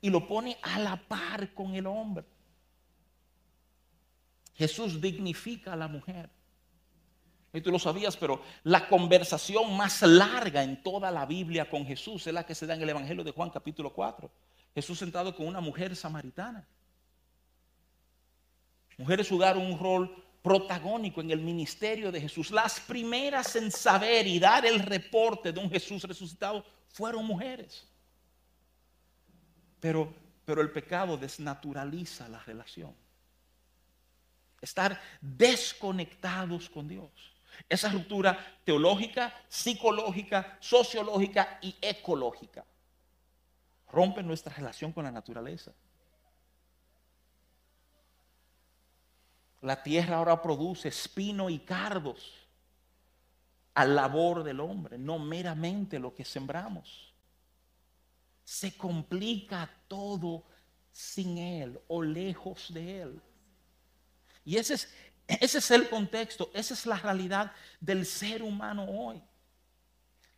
Y 0.01 0.09
lo 0.09 0.27
pone 0.27 0.57
a 0.63 0.79
la 0.79 0.97
par 0.97 1.53
con 1.53 1.75
el 1.75 1.85
hombre. 1.85 2.25
Jesús 4.55 4.99
dignifica 4.99 5.73
a 5.73 5.75
la 5.75 5.87
mujer. 5.87 6.31
Y 7.53 7.61
tú 7.61 7.71
lo 7.71 7.77
sabías, 7.77 8.17
pero 8.17 8.41
la 8.63 8.87
conversación 8.87 9.77
más 9.77 10.01
larga 10.01 10.63
en 10.63 10.81
toda 10.81 11.11
la 11.11 11.27
Biblia 11.27 11.69
con 11.69 11.85
Jesús 11.85 12.25
es 12.25 12.33
la 12.33 12.43
que 12.43 12.55
se 12.55 12.65
da 12.65 12.73
en 12.73 12.81
el 12.81 12.89
Evangelio 12.89 13.23
de 13.23 13.31
Juan 13.31 13.51
capítulo 13.51 13.93
4. 13.93 14.31
Jesús 14.75 14.99
sentado 14.99 15.33
con 15.33 15.47
una 15.47 15.61
mujer 15.61 15.95
samaritana. 15.95 16.67
Mujeres 18.97 19.29
jugaron 19.29 19.65
un 19.65 19.79
rol 19.79 20.23
protagónico 20.41 21.21
en 21.21 21.31
el 21.31 21.39
ministerio 21.39 22.11
de 22.11 22.19
Jesús. 22.19 22.51
Las 22.51 22.81
primeras 22.81 23.55
en 23.55 23.71
saber 23.71 24.27
y 24.27 24.37
dar 24.37 24.65
el 24.65 24.79
reporte 24.79 25.53
de 25.53 25.59
un 25.61 25.71
Jesús 25.71 26.03
resucitado 26.03 26.65
fueron 26.89 27.25
mujeres. 27.25 27.87
Pero, 29.79 30.13
pero 30.43 30.61
el 30.61 30.71
pecado 30.71 31.17
desnaturaliza 31.17 32.27
la 32.27 32.39
relación. 32.39 32.93
Estar 34.59 35.01
desconectados 35.21 36.69
con 36.69 36.87
Dios. 36.87 37.11
Esa 37.69 37.89
ruptura 37.89 38.59
teológica, 38.65 39.33
psicológica, 39.47 40.57
sociológica 40.59 41.59
y 41.61 41.73
ecológica 41.81 42.65
rompe 43.95 44.21
nuestra 44.21 44.53
relación 44.53 44.91
con 44.91 45.05
la 45.05 45.11
naturaleza. 45.11 45.71
La 49.61 49.81
tierra 49.81 50.17
ahora 50.17 50.41
produce 50.41 50.89
espino 50.89 51.49
y 51.49 51.59
cardos 51.59 52.33
al 53.73 53.95
labor 53.95 54.43
del 54.43 54.59
hombre, 54.59 54.97
no 54.97 55.17
meramente 55.17 55.97
lo 55.97 56.13
que 56.13 56.25
sembramos. 56.25 57.13
Se 58.43 58.77
complica 58.77 59.69
todo 59.87 60.43
sin 60.91 61.37
Él 61.37 61.79
o 61.87 62.03
lejos 62.03 62.73
de 62.73 63.01
Él. 63.01 63.21
Y 64.43 64.57
ese 64.57 64.75
es, 64.75 64.93
ese 65.27 65.57
es 65.57 65.71
el 65.71 65.89
contexto, 65.89 66.51
esa 66.53 66.73
es 66.73 66.85
la 66.85 66.97
realidad 66.97 67.51
del 67.79 68.05
ser 68.05 68.43
humano 68.43 68.85
hoy. 68.85 69.23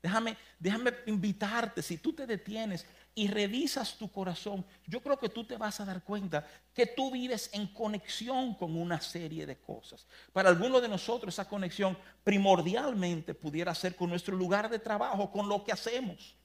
Déjame, 0.02 0.38
déjame 0.60 0.94
invitarte, 1.08 1.82
si 1.82 1.98
tú 1.98 2.14
te 2.14 2.26
detienes 2.26 2.86
y 3.18 3.28
revisas 3.30 3.96
tu 3.98 4.12
corazón, 4.12 4.64
yo 4.86 5.02
creo 5.02 5.18
que 5.18 5.28
tú 5.28 5.44
te 5.44 5.58
vas 5.58 5.80
a 5.80 5.86
dar 5.86 6.04
cuenta 6.04 6.48
que 6.72 6.86
tú 6.86 7.10
vives 7.10 7.50
en 7.52 7.66
conexión 7.66 8.54
con 8.54 8.78
una 8.78 9.02
serie 9.02 9.48
de 9.48 9.58
cosas. 9.58 10.06
Para 10.32 10.50
algunos 10.50 10.84
de 10.84 10.88
nosotros 10.88 11.34
esa 11.34 11.50
conexión 11.50 11.98
primordialmente 12.24 13.34
pudiera 13.34 13.74
ser 13.74 13.96
con 13.96 14.12
nuestro 14.12 14.38
lugar 14.38 14.70
de 14.70 14.78
trabajo, 14.78 15.32
con 15.32 15.50
lo 15.50 15.64
que 15.64 15.72
hacemos. 15.72 16.36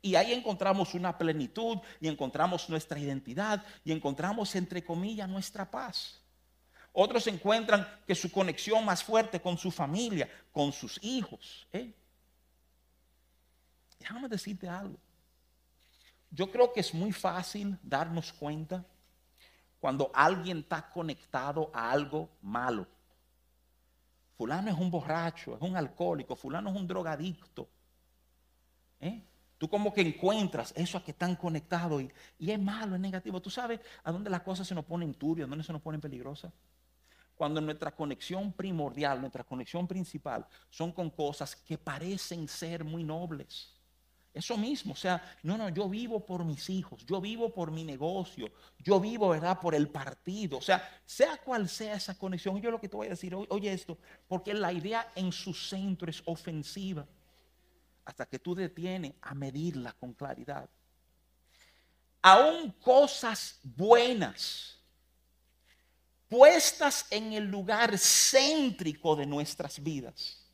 Y 0.00 0.14
ahí 0.14 0.32
encontramos 0.32 0.94
una 0.94 1.18
plenitud 1.18 1.80
y 2.00 2.08
encontramos 2.08 2.66
nuestra 2.70 2.98
identidad 2.98 3.62
y 3.84 3.92
encontramos, 3.92 4.54
entre 4.56 4.82
comillas, 4.82 5.28
nuestra 5.28 5.70
paz. 5.70 6.22
Otros 6.94 7.26
encuentran 7.26 7.86
que 8.06 8.14
su 8.14 8.32
conexión 8.32 8.86
más 8.86 9.04
fuerte 9.04 9.38
con 9.38 9.58
su 9.58 9.70
familia, 9.70 10.30
con 10.50 10.72
sus 10.72 10.98
hijos. 11.02 11.68
¿eh? 11.74 11.92
Déjame 13.98 14.30
decirte 14.30 14.66
algo. 14.66 14.98
Yo 16.36 16.50
creo 16.50 16.70
que 16.70 16.80
es 16.80 16.92
muy 16.92 17.12
fácil 17.12 17.78
darnos 17.82 18.30
cuenta 18.30 18.84
cuando 19.80 20.10
alguien 20.12 20.58
está 20.58 20.86
conectado 20.90 21.70
a 21.72 21.90
algo 21.90 22.28
malo. 22.42 22.86
Fulano 24.36 24.70
es 24.70 24.76
un 24.76 24.90
borracho, 24.90 25.56
es 25.56 25.62
un 25.62 25.74
alcohólico, 25.78 26.36
fulano 26.36 26.68
es 26.68 26.76
un 26.76 26.86
drogadicto. 26.86 27.66
¿Eh? 29.00 29.22
Tú 29.56 29.66
como 29.66 29.94
que 29.94 30.02
encuentras 30.02 30.74
eso 30.76 30.98
a 30.98 31.02
que 31.02 31.12
están 31.12 31.36
conectados 31.36 32.02
y, 32.02 32.12
y, 32.38 32.50
es 32.50 32.60
malo, 32.60 32.96
es 32.96 33.00
negativo. 33.00 33.40
Tú 33.40 33.48
sabes 33.48 33.80
a 34.04 34.12
dónde 34.12 34.28
las 34.28 34.42
cosas 34.42 34.66
se 34.66 34.74
nos 34.74 34.84
ponen 34.84 35.14
turbias, 35.14 35.46
a 35.46 35.48
dónde 35.48 35.64
se 35.64 35.72
nos 35.72 35.80
ponen 35.80 36.02
peligrosas. 36.02 36.52
Cuando 37.34 37.62
nuestra 37.62 37.96
conexión 37.96 38.52
primordial, 38.52 39.22
nuestra 39.22 39.42
conexión 39.42 39.88
principal 39.88 40.46
son 40.68 40.92
con 40.92 41.08
cosas 41.08 41.56
que 41.56 41.78
parecen 41.78 42.46
ser 42.46 42.84
muy 42.84 43.04
nobles. 43.04 43.75
Eso 44.36 44.58
mismo, 44.58 44.92
o 44.92 44.96
sea, 44.96 45.38
no, 45.44 45.56
no, 45.56 45.70
yo 45.70 45.88
vivo 45.88 46.26
por 46.26 46.44
mis 46.44 46.68
hijos, 46.68 47.06
yo 47.06 47.22
vivo 47.22 47.54
por 47.54 47.70
mi 47.70 47.84
negocio, 47.84 48.52
yo 48.80 49.00
vivo, 49.00 49.30
¿verdad?, 49.30 49.58
por 49.58 49.74
el 49.74 49.88
partido. 49.88 50.58
O 50.58 50.60
sea, 50.60 50.86
sea 51.06 51.38
cual 51.38 51.70
sea 51.70 51.94
esa 51.94 52.18
conexión, 52.18 52.60
yo 52.60 52.70
lo 52.70 52.78
que 52.78 52.86
te 52.86 52.98
voy 52.98 53.06
a 53.06 53.10
decir, 53.10 53.34
oye 53.34 53.72
esto, 53.72 53.96
porque 54.28 54.52
la 54.52 54.74
idea 54.74 55.10
en 55.14 55.32
su 55.32 55.54
centro 55.54 56.10
es 56.10 56.22
ofensiva, 56.26 57.06
hasta 58.04 58.26
que 58.26 58.38
tú 58.38 58.54
detienes 58.54 59.14
a 59.22 59.34
medirla 59.34 59.94
con 59.94 60.12
claridad. 60.12 60.68
Aún 62.20 62.72
cosas 62.72 63.58
buenas, 63.62 64.78
puestas 66.28 67.06
en 67.08 67.32
el 67.32 67.44
lugar 67.44 67.96
céntrico 67.96 69.16
de 69.16 69.24
nuestras 69.24 69.82
vidas, 69.82 70.46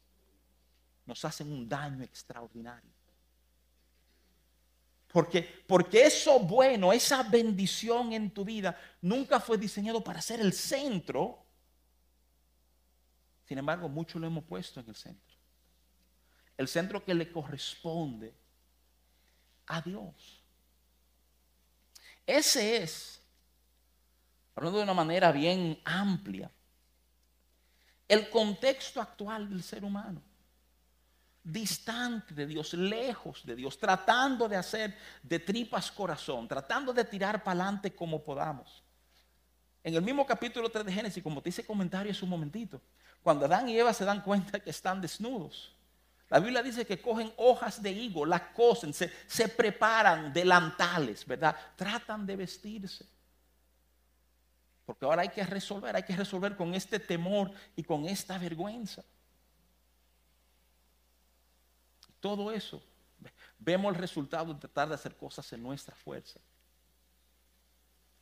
nos 1.04 1.24
hacen 1.24 1.50
un 1.50 1.68
daño 1.68 2.04
extraordinario. 2.04 2.91
Porque, 5.12 5.42
porque 5.66 6.07
eso 6.07 6.40
bueno, 6.40 6.92
esa 6.92 7.23
bendición 7.23 8.12
en 8.12 8.31
tu 8.31 8.45
vida, 8.45 8.78
nunca 9.00 9.38
fue 9.40 9.59
diseñado 9.59 10.02
para 10.02 10.23
ser 10.23 10.40
el 10.40 10.52
centro. 10.52 11.45
Sin 13.45 13.59
embargo, 13.59 13.88
mucho 13.88 14.19
lo 14.19 14.26
hemos 14.26 14.45
puesto 14.45 14.81
en 14.81 14.88
el 14.88 14.97
centro. 14.97 15.37
El 16.57 16.69
centro 16.69 17.04
que 17.04 17.14
le 17.14 17.31
corresponde 17.31 18.35
a 19.66 19.81
Dios. 19.81 20.42
Ese 22.26 22.83
es 22.83 23.23
hablando 24.54 24.78
de 24.78 24.85
una 24.85 24.95
manera 24.95 25.33
bien 25.33 25.81
amplia, 25.85 26.50
el 28.09 28.28
contexto 28.28 29.00
actual 29.00 29.49
del 29.49 29.62
ser 29.62 29.85
humano, 29.85 30.23
distante 31.42 32.34
de 32.34 32.46
Dios, 32.46 32.72
lejos 32.75 33.44
de 33.44 33.56
Dios, 33.56 33.78
tratando 33.78 34.49
de 34.49 34.56
hacer 34.56 34.96
de 35.22 35.38
tripas 35.38 35.90
corazón, 35.90 36.46
tratando 36.46 36.92
de 36.92 37.04
tirar 37.04 37.42
para 37.42 37.64
adelante 37.64 37.94
como 37.94 38.22
podamos. 38.22 38.82
En 39.82 39.94
el 39.94 40.02
mismo 40.02 40.25
capítulo 40.25 40.70
3 40.70 40.87
de 40.87 40.92
Génesis, 40.92 41.22
como 41.22 41.42
te 41.42 41.49
hice 41.49 41.66
comentario 41.66 42.12
hace 42.12 42.25
un 42.25 42.30
momentito, 42.30 42.80
cuando 43.22 43.46
Adán 43.46 43.68
y 43.68 43.78
Eva 43.78 43.92
se 43.92 44.04
dan 44.04 44.20
cuenta 44.20 44.61
que 44.61 44.70
están 44.70 45.00
desnudos, 45.00 45.75
la 46.28 46.38
Biblia 46.38 46.62
dice 46.62 46.87
que 46.87 47.00
cogen 47.00 47.32
hojas 47.37 47.82
de 47.82 47.90
higo, 47.90 48.25
las 48.25 48.40
cosen, 48.54 48.94
se, 48.94 49.12
se 49.26 49.49
preparan 49.49 50.32
delantales, 50.32 51.26
¿verdad? 51.26 51.54
Tratan 51.76 52.25
de 52.25 52.37
vestirse. 52.37 53.04
Porque 54.87 55.04
ahora 55.04 55.22
hay 55.22 55.28
que 55.28 55.44
resolver, 55.44 55.94
hay 55.94 56.04
que 56.04 56.16
resolver 56.16 56.56
con 56.56 56.75
este 56.75 56.99
temor 56.99 57.50
y 57.76 57.82
con 57.82 58.06
esta 58.06 58.38
vergüenza. 58.38 59.04
Todo 62.23 62.52
eso, 62.52 62.81
vemos 63.59 63.93
el 63.93 64.00
resultado 64.00 64.55
de 64.55 64.61
tratar 64.61 64.88
de 64.88 64.95
hacer 64.95 65.17
cosas 65.17 65.52
en 65.52 65.61
nuestra 65.61 65.97
fuerza. 65.97 66.38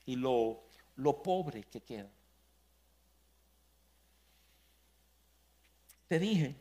Y 0.06 0.16
lo, 0.16 0.62
lo 0.96 1.22
pobre 1.22 1.64
que 1.64 1.82
queda. 1.82 2.08
Te 6.08 6.18
dije 6.18 6.56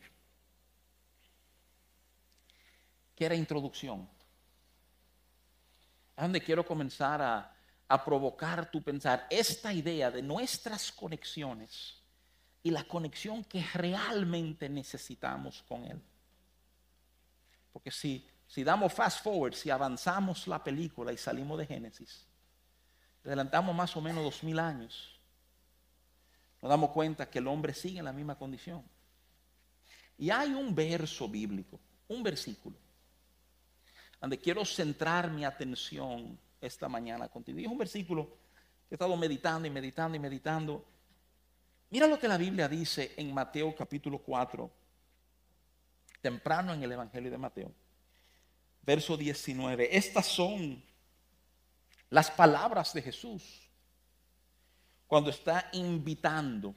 que 3.16 3.24
era 3.24 3.34
introducción. 3.34 4.06
A 6.16 6.22
donde 6.24 6.42
quiero 6.42 6.62
comenzar 6.62 7.22
a, 7.22 7.56
a 7.88 8.04
provocar 8.04 8.70
tu 8.70 8.82
pensar 8.82 9.26
esta 9.30 9.72
idea 9.72 10.10
de 10.10 10.20
nuestras 10.20 10.92
conexiones 10.92 12.02
y 12.62 12.70
la 12.70 12.84
conexión 12.84 13.42
que 13.44 13.64
realmente 13.72 14.68
necesitamos 14.68 15.62
con 15.62 15.86
Él. 15.86 16.02
Porque 17.72 17.90
si, 17.90 18.26
si 18.46 18.64
damos 18.64 18.92
fast 18.92 19.22
forward, 19.22 19.54
si 19.54 19.70
avanzamos 19.70 20.46
la 20.46 20.62
película 20.62 21.12
y 21.12 21.16
salimos 21.16 21.58
de 21.58 21.66
Génesis, 21.66 22.26
adelantamos 23.24 23.74
más 23.74 23.96
o 23.96 24.00
menos 24.00 24.24
dos 24.24 24.42
mil 24.42 24.58
años, 24.58 25.20
nos 26.62 26.68
damos 26.68 26.90
cuenta 26.90 27.30
que 27.30 27.38
el 27.38 27.46
hombre 27.46 27.72
sigue 27.72 27.98
en 27.98 28.04
la 28.04 28.12
misma 28.12 28.36
condición. 28.36 28.84
Y 30.18 30.30
hay 30.30 30.52
un 30.52 30.74
verso 30.74 31.28
bíblico, 31.28 31.80
un 32.08 32.22
versículo, 32.22 32.76
donde 34.20 34.38
quiero 34.38 34.64
centrar 34.64 35.30
mi 35.30 35.44
atención 35.44 36.38
esta 36.60 36.88
mañana 36.88 37.28
contigo. 37.28 37.58
Y 37.58 37.64
es 37.64 37.70
un 37.70 37.78
versículo 37.78 38.26
que 38.86 38.94
he 38.94 38.96
estado 38.96 39.16
meditando 39.16 39.66
y 39.66 39.70
meditando 39.70 40.16
y 40.16 40.20
meditando. 40.20 40.84
Mira 41.88 42.06
lo 42.06 42.18
que 42.18 42.28
la 42.28 42.36
Biblia 42.36 42.68
dice 42.68 43.14
en 43.16 43.32
Mateo 43.32 43.74
capítulo 43.74 44.18
4, 44.18 44.70
temprano 46.20 46.72
en 46.74 46.82
el 46.82 46.92
Evangelio 46.92 47.30
de 47.30 47.38
Mateo. 47.38 47.72
Verso 48.82 49.16
19. 49.16 49.96
Estas 49.96 50.26
son 50.26 50.82
las 52.08 52.30
palabras 52.30 52.92
de 52.92 53.02
Jesús 53.02 53.68
cuando 55.06 55.30
está 55.30 55.68
invitando 55.72 56.74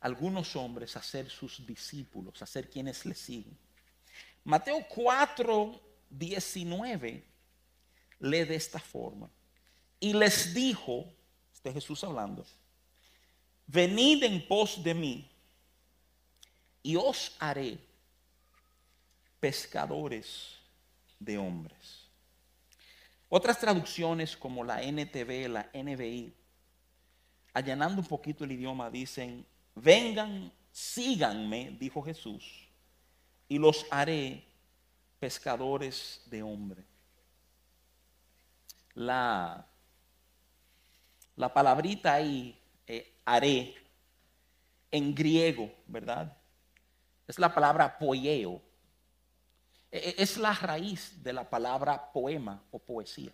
a 0.00 0.06
algunos 0.06 0.54
hombres 0.56 0.96
a 0.96 1.02
ser 1.02 1.28
sus 1.28 1.66
discípulos, 1.66 2.40
a 2.42 2.46
ser 2.46 2.70
quienes 2.70 3.04
le 3.04 3.14
siguen. 3.14 3.56
Mateo 4.44 4.84
4, 4.88 5.80
19 6.10 7.24
lee 8.20 8.44
de 8.44 8.54
esta 8.54 8.78
forma. 8.78 9.30
Y 10.00 10.12
les 10.12 10.54
dijo, 10.54 11.12
este 11.52 11.72
Jesús 11.72 12.02
hablando, 12.04 12.46
venid 13.66 14.22
en 14.22 14.46
pos 14.46 14.82
de 14.82 14.94
mí 14.94 15.37
y 16.82 16.96
os 16.96 17.36
haré 17.38 17.78
pescadores 19.40 20.56
de 21.18 21.38
hombres. 21.38 22.06
Otras 23.28 23.58
traducciones 23.58 24.36
como 24.36 24.64
la 24.64 24.82
NTV, 24.82 25.48
la 25.48 25.70
NBI, 25.74 26.32
allanando 27.52 28.00
un 28.00 28.06
poquito 28.06 28.44
el 28.44 28.52
idioma, 28.52 28.90
dicen, 28.90 29.44
vengan, 29.74 30.52
síganme, 30.72 31.76
dijo 31.78 32.02
Jesús, 32.02 32.68
y 33.48 33.58
los 33.58 33.86
haré 33.90 34.44
pescadores 35.18 36.22
de 36.26 36.42
hombres 36.42 36.84
la, 38.98 39.64
la 41.36 41.54
palabrita 41.54 42.14
ahí, 42.14 42.58
eh, 42.86 43.14
haré, 43.24 43.74
en 44.90 45.14
griego, 45.14 45.70
¿verdad? 45.86 46.36
Es 47.28 47.38
la 47.38 47.54
palabra 47.54 47.98
poieo. 47.98 48.60
E, 49.92 49.98
e, 49.98 50.22
es 50.22 50.38
la 50.38 50.54
raíz 50.54 51.22
de 51.22 51.32
la 51.32 51.48
palabra 51.48 52.10
poema 52.12 52.60
o 52.70 52.78
poesía. 52.78 53.32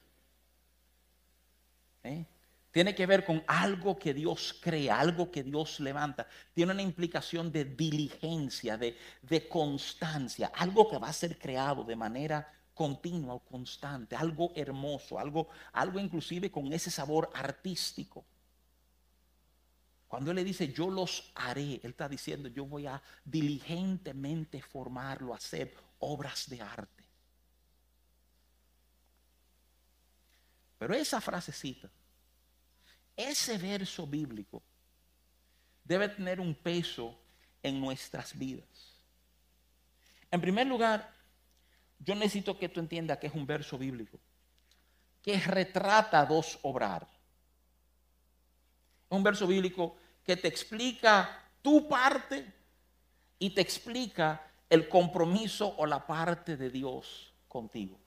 ¿Eh? 2.03 2.27
Tiene 2.71 2.93
que 2.93 3.07
ver 3.07 3.25
con 3.25 3.43
algo 3.47 3.97
que 3.97 4.13
Dios 4.13 4.59
crea, 4.61 4.99
algo 4.99 5.31
que 5.31 5.45
Dios 5.45 5.79
levanta. 5.79 6.27
Tiene 6.53 6.73
una 6.73 6.83
implicación 6.83 7.53
de 7.53 7.65
diligencia, 7.65 8.77
de, 8.77 8.99
de 9.23 9.49
constancia, 9.49 10.51
algo 10.57 10.91
que 10.91 10.99
va 10.99 11.09
a 11.09 11.13
ser 11.13 11.39
creado 11.39 11.85
de 11.85 11.95
manera 11.95 12.53
continua 12.75 13.35
o 13.35 13.39
constante, 13.39 14.17
algo 14.17 14.53
hermoso, 14.57 15.21
algo, 15.21 15.49
algo 15.73 16.01
inclusive 16.01 16.51
con 16.51 16.73
ese 16.73 16.91
sabor 16.91 17.31
artístico. 17.33 18.25
Cuando 20.09 20.31
Él 20.31 20.37
le 20.37 20.45
dice, 20.45 20.73
yo 20.73 20.91
los 20.91 21.33
haré, 21.35 21.81
Él 21.83 21.91
está 21.91 22.09
diciendo, 22.09 22.49
yo 22.49 22.67
voy 22.67 22.87
a 22.87 23.03
diligentemente 23.25 24.63
formarlo, 24.63 25.35
hacer 25.35 25.75
obras 25.99 26.49
de 26.49 26.61
arte. 26.61 27.05
Pero 30.79 30.95
esa 30.95 31.21
frasecita, 31.21 31.91
ese 33.17 33.59
verso 33.59 34.07
bíblico, 34.07 34.63
debe 35.83 36.09
tener 36.09 36.41
un 36.41 36.55
peso 36.55 37.19
en 37.63 37.81
nuestras 37.81 38.37
vidas. 38.37 39.01
En 40.31 40.41
primer 40.41 40.67
lugar, 40.67 41.13
yo 41.99 42.15
necesito 42.15 42.59
que 42.59 42.69
tú 42.69 42.81
entiendas 42.81 43.19
que 43.19 43.29
es 43.29 43.35
un 43.35 43.47
verso 43.47 43.79
bíblico, 43.79 44.21
que 45.23 45.39
retrata 45.41 46.27
dos 46.27 46.59
obrar. 46.63 47.09
Un 49.15 49.23
verso 49.23 49.47
bíblico 49.47 49.97
que 50.25 50.37
te 50.37 50.49
explica 50.49 51.43
tu 51.63 51.89
parte 51.89 52.45
y 53.39 53.51
te 53.51 53.61
explica 53.61 54.43
el 54.69 54.89
compromiso 54.89 55.75
o 55.77 55.87
la 55.87 56.07
parte 56.07 56.57
de 56.57 56.71
Dios 56.71 57.33
contigo. 57.49 57.99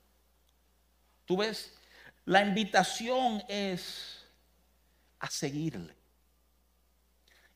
Tú 1.26 1.38
ves, 1.38 1.74
la 2.26 2.42
invitación 2.42 3.44
es 3.48 4.26
a 5.20 5.30
seguirle. 5.30 5.96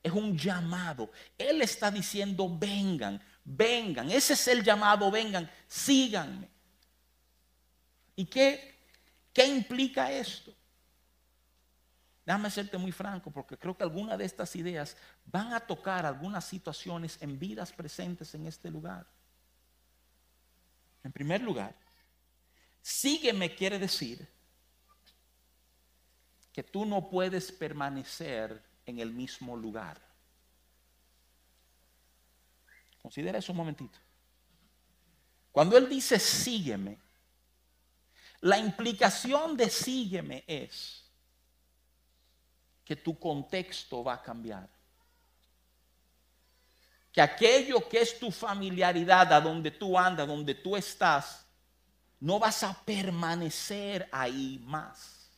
Es 0.03 0.11
un 0.11 0.37
llamado. 0.37 1.11
Él 1.37 1.61
está 1.61 1.91
diciendo, 1.91 2.49
vengan, 2.57 3.21
vengan. 3.43 4.09
Ese 4.09 4.33
es 4.33 4.47
el 4.47 4.63
llamado, 4.63 5.11
vengan, 5.11 5.49
síganme. 5.67 6.49
¿Y 8.15 8.25
qué, 8.25 8.75
qué 9.33 9.45
implica 9.45 10.11
esto? 10.11 10.53
Déjame 12.25 12.51
serte 12.51 12.77
muy 12.77 12.91
franco 12.91 13.31
porque 13.31 13.57
creo 13.57 13.75
que 13.75 13.83
algunas 13.83 14.17
de 14.17 14.25
estas 14.25 14.55
ideas 14.55 14.95
van 15.25 15.53
a 15.53 15.59
tocar 15.59 16.05
algunas 16.05 16.45
situaciones 16.45 17.17
en 17.21 17.39
vidas 17.39 17.71
presentes 17.71 18.33
en 18.35 18.45
este 18.45 18.69
lugar. 18.69 19.07
En 21.03 21.11
primer 21.11 21.41
lugar, 21.41 21.75
sígueme 22.81 23.55
quiere 23.55 23.79
decir 23.79 24.27
que 26.53 26.61
tú 26.61 26.85
no 26.85 27.09
puedes 27.09 27.51
permanecer 27.51 28.61
en 28.85 28.99
el 28.99 29.11
mismo 29.11 29.55
lugar. 29.55 29.99
Considera 33.01 33.39
eso 33.39 33.51
un 33.51 33.57
momentito. 33.57 33.97
Cuando 35.51 35.75
Él 35.75 35.89
dice 35.89 36.19
sígueme, 36.19 36.99
la 38.41 38.59
implicación 38.59 39.57
de 39.57 39.69
sígueme 39.69 40.43
es 40.45 41.00
que 42.91 42.97
tu 42.97 43.17
contexto 43.17 44.03
va 44.03 44.15
a 44.15 44.21
cambiar. 44.21 44.67
Que 47.09 47.21
aquello 47.21 47.87
que 47.87 48.01
es 48.01 48.19
tu 48.19 48.29
familiaridad, 48.29 49.31
a 49.31 49.39
donde 49.39 49.71
tú 49.71 49.97
andas, 49.97 50.27
donde 50.27 50.55
tú 50.55 50.75
estás, 50.75 51.47
no 52.19 52.37
vas 52.37 52.63
a 52.63 52.73
permanecer 52.83 54.09
ahí 54.11 54.61
más. 54.65 55.31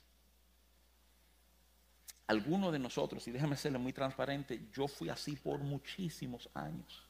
Algunos 2.26 2.72
de 2.72 2.80
nosotros, 2.80 3.28
y 3.28 3.32
déjame 3.32 3.56
serle 3.56 3.78
muy 3.78 3.94
transparente, 3.94 4.68
yo 4.74 4.88
fui 4.88 5.10
así 5.10 5.36
por 5.36 5.60
muchísimos 5.60 6.50
años 6.56 7.04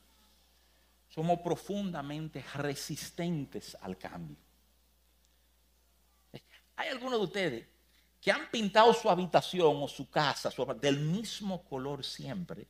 somos 1.08 1.39
profundamente 1.41 2.43
resistentes 2.56 3.77
al 3.79 3.95
cambio. 3.97 4.36
Hay 6.75 6.89
algunos 6.89 7.19
de 7.19 7.23
ustedes 7.23 7.67
que 8.23 8.31
han 8.31 8.49
pintado 8.49 8.93
su 8.93 9.09
habitación 9.09 9.83
o 9.83 9.88
su 9.89 10.09
casa 10.09 10.49
del 10.79 10.97
mismo 10.97 11.62
color 11.62 12.05
siempre. 12.05 12.65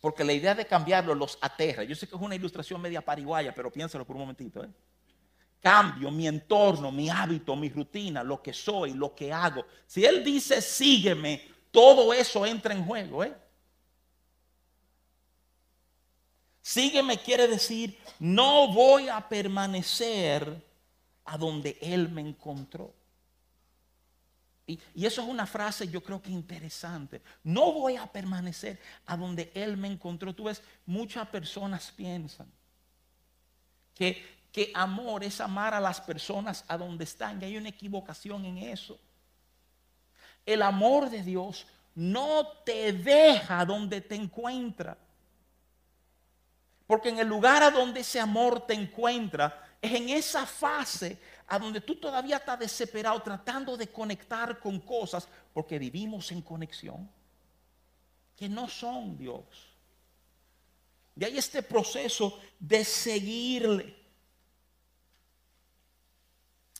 Porque 0.00 0.24
la 0.24 0.32
idea 0.32 0.56
de 0.56 0.66
cambiarlo 0.66 1.14
los 1.14 1.38
aterra. 1.40 1.84
Yo 1.84 1.94
sé 1.94 2.08
que 2.08 2.16
es 2.16 2.20
una 2.20 2.34
ilustración 2.34 2.80
media 2.80 3.00
pariguaya, 3.00 3.54
pero 3.54 3.70
piénsalo 3.70 4.04
por 4.04 4.16
un 4.16 4.22
momentito. 4.22 4.64
¿eh? 4.64 4.68
Cambio 5.60 6.10
mi 6.10 6.26
entorno, 6.26 6.90
mi 6.90 7.08
hábito, 7.08 7.54
mi 7.54 7.68
rutina, 7.68 8.24
lo 8.24 8.42
que 8.42 8.52
soy, 8.52 8.92
lo 8.92 9.14
que 9.14 9.32
hago. 9.32 9.64
Si 9.86 10.04
Él 10.04 10.24
dice 10.24 10.60
sígueme, 10.60 11.48
todo 11.70 12.12
eso 12.12 12.44
entra 12.44 12.74
en 12.74 12.84
juego. 12.84 13.22
¿eh? 13.22 13.36
Sígueme 16.60 17.18
quiere 17.18 17.46
decir, 17.46 17.96
no 18.18 18.72
voy 18.72 19.08
a 19.08 19.28
permanecer 19.28 20.60
a 21.24 21.38
donde 21.38 21.78
Él 21.80 22.08
me 22.08 22.22
encontró. 22.22 22.92
Y, 24.66 24.80
eso 24.96 25.22
es 25.22 25.28
una 25.28 25.46
frase 25.46 25.88
yo 25.88 26.02
creo 26.02 26.20
que 26.20 26.30
interesante. 26.30 27.22
No 27.44 27.72
voy 27.72 27.96
a 27.96 28.06
permanecer 28.06 28.80
a 29.06 29.16
donde 29.16 29.52
Él 29.54 29.76
me 29.76 29.88
encontró. 29.88 30.34
Tú 30.34 30.44
ves, 30.44 30.62
muchas 30.84 31.28
personas 31.28 31.92
piensan 31.92 32.50
que, 33.94 34.24
que 34.50 34.72
amor 34.74 35.22
es 35.22 35.40
amar 35.40 35.72
a 35.72 35.80
las 35.80 36.00
personas 36.00 36.64
a 36.66 36.76
donde 36.76 37.04
están. 37.04 37.40
Y 37.40 37.44
hay 37.44 37.56
una 37.56 37.68
equivocación 37.68 38.44
en 38.44 38.58
eso. 38.58 38.98
El 40.44 40.62
amor 40.62 41.10
de 41.10 41.22
Dios 41.22 41.66
no 41.94 42.46
te 42.64 42.92
deja 42.92 43.64
donde 43.64 44.00
te 44.00 44.16
encuentra. 44.16 44.98
Porque 46.86 47.08
en 47.08 47.18
el 47.18 47.28
lugar 47.28 47.62
a 47.62 47.70
donde 47.70 48.00
ese 48.00 48.20
amor 48.20 48.66
te 48.66 48.74
encuentra, 48.74 49.64
es 49.80 49.92
en 49.92 50.08
esa 50.08 50.46
fase 50.46 51.18
a 51.46 51.58
donde 51.58 51.80
tú 51.80 51.96
todavía 51.96 52.36
estás 52.36 52.58
desesperado 52.58 53.20
tratando 53.22 53.76
de 53.76 53.88
conectar 53.88 54.58
con 54.58 54.80
cosas, 54.80 55.28
porque 55.52 55.78
vivimos 55.78 56.32
en 56.32 56.42
conexión, 56.42 57.08
que 58.36 58.48
no 58.48 58.68
son 58.68 59.16
Dios. 59.16 59.44
De 61.14 61.26
ahí 61.26 61.38
este 61.38 61.62
proceso 61.62 62.40
de 62.58 62.84
seguirle. 62.84 63.96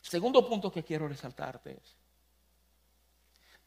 Segundo 0.01 0.47
punto 0.47 0.71
que 0.71 0.83
quiero 0.83 1.07
resaltarte 1.07 1.71
es 1.71 1.97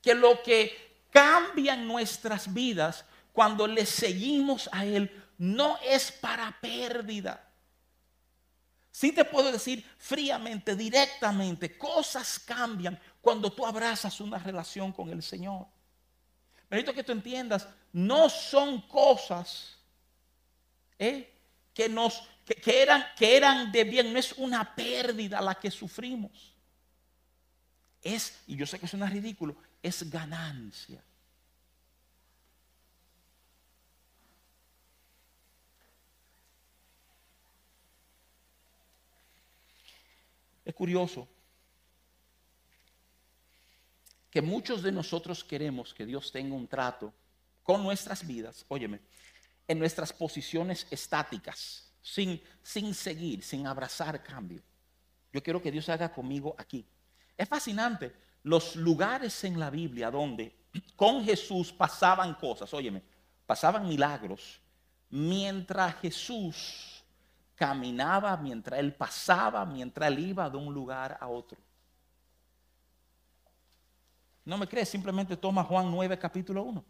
que 0.01 0.15
lo 0.15 0.43
que 0.43 1.05
cambia 1.11 1.75
en 1.75 1.87
nuestras 1.87 2.53
vidas 2.53 3.05
cuando 3.33 3.67
le 3.67 3.85
seguimos 3.85 4.69
a 4.73 4.85
Él 4.85 5.11
no 5.39 5.79
es 5.79 6.13
para 6.13 6.59
pérdida. 6.61 7.50
Sí 9.01 9.13
te 9.13 9.25
puedo 9.25 9.51
decir 9.51 9.83
fríamente, 9.97 10.77
directamente, 10.77 11.79
cosas 11.79 12.39
cambian 12.39 13.01
cuando 13.23 13.51
tú 13.51 13.65
abrazas 13.65 14.21
una 14.21 14.37
relación 14.37 14.93
con 14.93 15.09
el 15.09 15.23
Señor. 15.23 15.67
Necesito 16.69 16.93
que 16.93 17.03
tú 17.03 17.13
entiendas, 17.13 17.67
no 17.95 18.29
son 18.29 18.83
cosas 18.83 19.79
¿eh? 20.99 21.35
que, 21.73 21.89
nos, 21.89 22.29
que, 22.45 22.83
eran, 22.83 23.07
que 23.17 23.39
eran 23.39 23.73
de 23.73 23.85
bien, 23.85 24.13
no 24.13 24.19
es 24.19 24.35
una 24.35 24.75
pérdida 24.75 25.41
la 25.41 25.55
que 25.55 25.71
sufrimos. 25.71 26.55
Es, 28.03 28.43
y 28.49 28.55
yo 28.55 28.67
sé 28.67 28.79
que 28.79 28.87
suena 28.87 29.07
ridículo, 29.07 29.57
es 29.83 30.11
ganancia. 30.11 31.03
Es 40.65 40.75
curioso 40.75 41.29
que 44.31 44.43
muchos 44.43 44.83
de 44.83 44.93
nosotros 44.93 45.43
queremos 45.43 45.93
que 45.93 46.07
Dios 46.07 46.31
tenga 46.31 46.55
un 46.55 46.69
trato 46.69 47.13
con 47.63 47.83
nuestras 47.83 48.27
vidas, 48.27 48.65
óyeme, 48.69 49.01
en 49.67 49.79
nuestras 49.79 50.13
posiciones 50.13 50.87
estáticas, 50.91 51.93
sin, 52.03 52.41
sin 52.63 52.95
seguir, 52.95 53.43
sin 53.43 53.67
abrazar 53.67 54.23
cambio. 54.23 54.63
Yo 55.33 55.43
quiero 55.43 55.63
que 55.63 55.71
Dios 55.71 55.89
haga 55.89 56.13
conmigo 56.13 56.55
aquí. 56.59 56.85
Es 57.37 57.49
fascinante 57.49 58.13
los 58.43 58.77
lugares 58.77 59.45
en 59.45 59.59
la 59.59 59.71
Biblia 59.71 60.11
donde 60.11 60.55
con 60.97 61.25
Jesús 61.25 61.73
pasaban 61.73 62.35
cosas, 62.35 62.73
óyeme, 62.73 63.03
pasaban 63.47 63.89
milagros, 63.89 64.61
mientras 65.09 65.97
Jesús 65.97 67.00
caminaba 67.61 68.39
mientras 68.39 68.81
él 68.81 68.95
pasaba, 68.95 69.67
mientras 69.67 70.09
él 70.09 70.19
iba 70.31 70.49
de 70.49 70.57
un 70.57 70.73
lugar 70.73 71.19
a 71.21 71.29
otro. 71.29 71.59
No 74.47 74.57
me 74.57 74.67
crees, 74.67 74.89
simplemente 74.89 75.37
toma 75.37 75.63
Juan 75.63 75.91
9, 75.91 76.19
capítulo 76.19 76.63
1. 76.63 76.83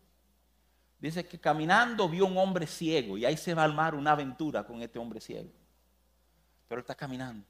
Dice 1.01 1.27
que 1.27 1.41
caminando 1.41 2.09
vio 2.09 2.25
un 2.25 2.39
hombre 2.39 2.69
ciego 2.69 3.19
y 3.19 3.25
ahí 3.25 3.37
se 3.37 3.53
va 3.53 3.63
a 3.63 3.65
armar 3.65 3.97
una 3.97 4.13
aventura 4.13 4.65
con 4.65 4.81
este 4.81 5.01
hombre 5.01 5.21
ciego. 5.21 5.51
Pero 6.69 6.83
está 6.83 6.95
caminando. 6.95 7.45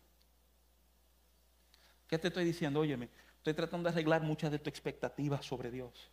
¿Qué 2.06 2.18
te 2.18 2.28
estoy 2.28 2.46
diciendo? 2.46 2.80
Óyeme, 2.80 3.11
estoy 3.37 3.52
tratando 3.52 3.90
de 3.90 3.92
arreglar 3.92 4.22
muchas 4.22 4.50
de 4.50 4.59
tus 4.59 4.68
expectativas 4.68 5.44
sobre 5.44 5.70
Dios. 5.70 6.11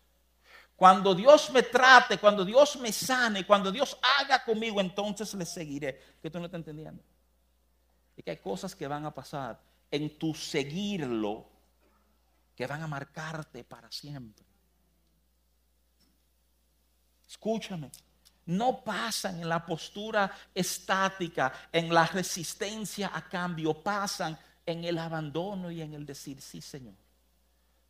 Cuando 0.78 1.13
Dios 1.13 1.50
me 1.50 1.63
trate, 1.63 2.20
cuando 2.20 2.46
Dios 2.46 2.78
me 2.78 2.94
sane, 2.94 3.46
cuando 3.46 3.72
Dios 3.72 3.98
haga 4.20 4.44
conmigo, 4.46 4.80
entonces 4.80 5.34
le 5.34 5.46
seguiré. 5.46 6.00
Que 6.22 6.30
tú 6.30 6.40
no 6.40 6.46
estás 6.46 6.60
entendiendo. 6.60 7.04
Y 8.16 8.22
que 8.22 8.32
hay 8.32 8.38
cosas 8.38 8.76
que 8.76 8.88
van 8.88 9.04
a 9.06 9.13
pasar 9.13 9.60
en 9.92 10.18
tu 10.18 10.34
seguirlo 10.34 11.50
que 12.58 12.66
van 12.66 12.82
a 12.82 12.88
marcarte 12.88 13.63
para 13.63 13.92
siempre. 13.92 14.44
Escúchame, 17.28 17.92
no 18.48 18.84
pasan 18.84 19.42
en 19.42 19.48
la 19.50 19.63
postura 19.63 20.32
estática, 20.56 21.54
en 21.72 21.94
la 21.94 22.08
resistencia 22.08 23.12
a 23.13 23.30
cambio, 23.30 23.84
pasan 23.84 24.38
en 24.66 24.84
el 24.84 24.98
abandono 24.98 25.70
y 25.70 25.82
en 25.82 25.94
el 25.94 26.06
decir, 26.06 26.42
sí 26.42 26.60
Señor, 26.60 26.96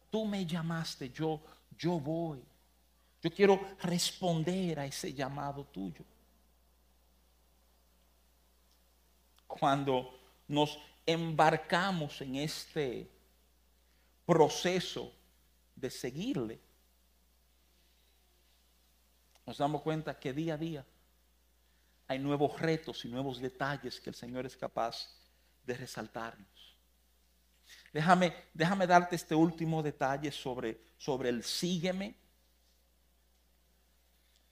tú 0.09 0.25
me 0.25 0.45
llamaste, 0.45 1.11
yo, 1.11 1.41
yo 1.77 1.99
voy. 1.99 2.43
Yo 3.21 3.31
quiero 3.31 3.59
responder 3.81 4.79
a 4.79 4.85
ese 4.85 5.13
llamado 5.13 5.65
tuyo. 5.65 6.05
Cuando 9.47 10.19
nos 10.47 10.77
embarcamos 11.05 12.21
en 12.21 12.35
este 12.35 13.09
proceso 14.25 15.11
de 15.75 15.89
seguirle, 15.89 16.59
nos 19.45 19.57
damos 19.57 19.81
cuenta 19.81 20.19
que 20.19 20.33
día 20.33 20.55
a 20.55 20.57
día 20.57 20.85
hay 22.07 22.19
nuevos 22.19 22.59
retos 22.59 23.03
y 23.05 23.07
nuevos 23.07 23.39
detalles 23.39 23.99
que 23.99 24.09
el 24.09 24.15
Señor 24.15 24.45
es 24.45 24.55
capaz 24.55 25.09
de 25.65 25.73
resaltarnos. 25.73 26.77
Déjame, 27.91 28.33
déjame 28.53 28.85
darte 28.85 29.15
este 29.15 29.33
último 29.33 29.81
detalle 29.81 30.31
sobre, 30.31 30.79
sobre 30.97 31.29
el 31.29 31.43
sígueme 31.43 32.26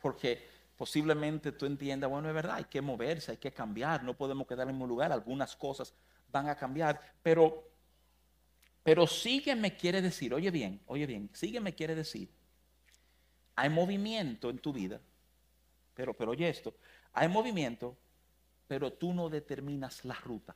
porque 0.05 0.47
posiblemente 0.77 1.51
tú 1.51 1.65
entiendas, 1.65 2.07
bueno, 2.07 2.29
es 2.29 2.35
verdad, 2.35 2.57
hay 2.57 2.65
que 2.65 2.79
moverse, 2.79 3.31
hay 3.31 3.37
que 3.37 3.51
cambiar, 3.51 4.03
no 4.03 4.15
podemos 4.15 4.45
quedar 4.45 4.69
en 4.69 4.79
un 4.79 4.87
lugar, 4.87 5.11
algunas 5.11 5.55
cosas 5.55 5.95
van 6.31 6.47
a 6.47 6.55
cambiar, 6.55 7.01
pero, 7.23 7.71
pero 8.83 9.07
sígueme 9.07 9.75
quiere 9.75 10.03
decir, 10.03 10.31
oye 10.31 10.51
bien, 10.51 10.79
oye 10.85 11.07
bien, 11.07 11.31
sígueme 11.33 11.73
quiere 11.73 11.95
decir, 11.95 12.29
hay 13.55 13.67
movimiento 13.67 14.51
en 14.51 14.59
tu 14.59 14.71
vida, 14.71 15.01
pero, 15.95 16.13
pero 16.13 16.33
oye 16.33 16.49
esto, 16.49 16.75
hay 17.11 17.27
movimiento, 17.27 17.97
pero 18.67 18.93
tú 18.93 19.11
no 19.11 19.27
determinas 19.27 20.05
la 20.05 20.13
ruta. 20.13 20.55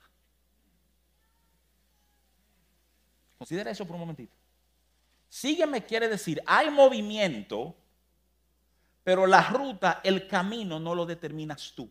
Considera 3.36 3.72
eso 3.72 3.84
por 3.84 3.96
un 3.96 4.02
momentito. 4.02 4.36
Sígueme 5.28 5.84
quiere 5.84 6.08
decir, 6.08 6.40
hay 6.46 6.70
movimiento, 6.70 7.79
pero 9.04 9.26
la 9.26 9.50
ruta, 9.50 10.02
el 10.04 10.28
camino 10.28 10.80
no 10.80 10.94
lo 10.94 11.06
determinas 11.06 11.74
tú. 11.76 11.90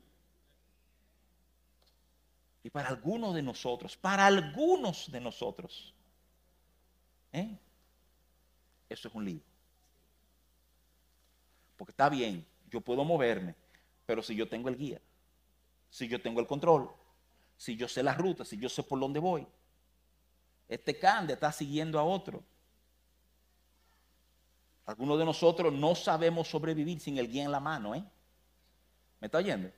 Y 2.62 2.70
para 2.70 2.88
algunos 2.88 3.34
de 3.34 3.42
nosotros, 3.42 3.96
para 3.96 4.26
algunos 4.26 5.10
de 5.10 5.20
nosotros, 5.20 5.94
¿eh? 7.32 7.56
eso 8.88 9.08
es 9.08 9.14
un 9.14 9.24
lío. 9.24 9.40
Porque 11.76 11.92
está 11.92 12.08
bien, 12.08 12.44
yo 12.68 12.80
puedo 12.80 13.04
moverme, 13.04 13.54
pero 14.04 14.22
si 14.22 14.34
yo 14.34 14.48
tengo 14.48 14.68
el 14.68 14.76
guía, 14.76 15.00
si 15.90 16.08
yo 16.08 16.20
tengo 16.20 16.40
el 16.40 16.46
control, 16.46 16.90
si 17.56 17.76
yo 17.76 17.88
sé 17.88 18.02
la 18.02 18.14
ruta, 18.14 18.44
si 18.44 18.58
yo 18.58 18.68
sé 18.68 18.82
por 18.82 19.00
dónde 19.00 19.20
voy, 19.20 19.46
este 20.68 20.98
cande 20.98 21.32
está 21.34 21.50
siguiendo 21.52 21.98
a 21.98 22.04
otro 22.04 22.42
algunos 24.88 25.18
de 25.18 25.26
nosotros 25.26 25.70
no 25.70 25.94
sabemos 25.94 26.48
sobrevivir 26.48 26.98
sin 26.98 27.18
el 27.18 27.28
guía 27.28 27.44
en 27.44 27.52
la 27.52 27.60
mano, 27.60 27.94
¿eh? 27.94 28.02
¿Me 29.20 29.26
está 29.26 29.36
oyendo? 29.36 29.70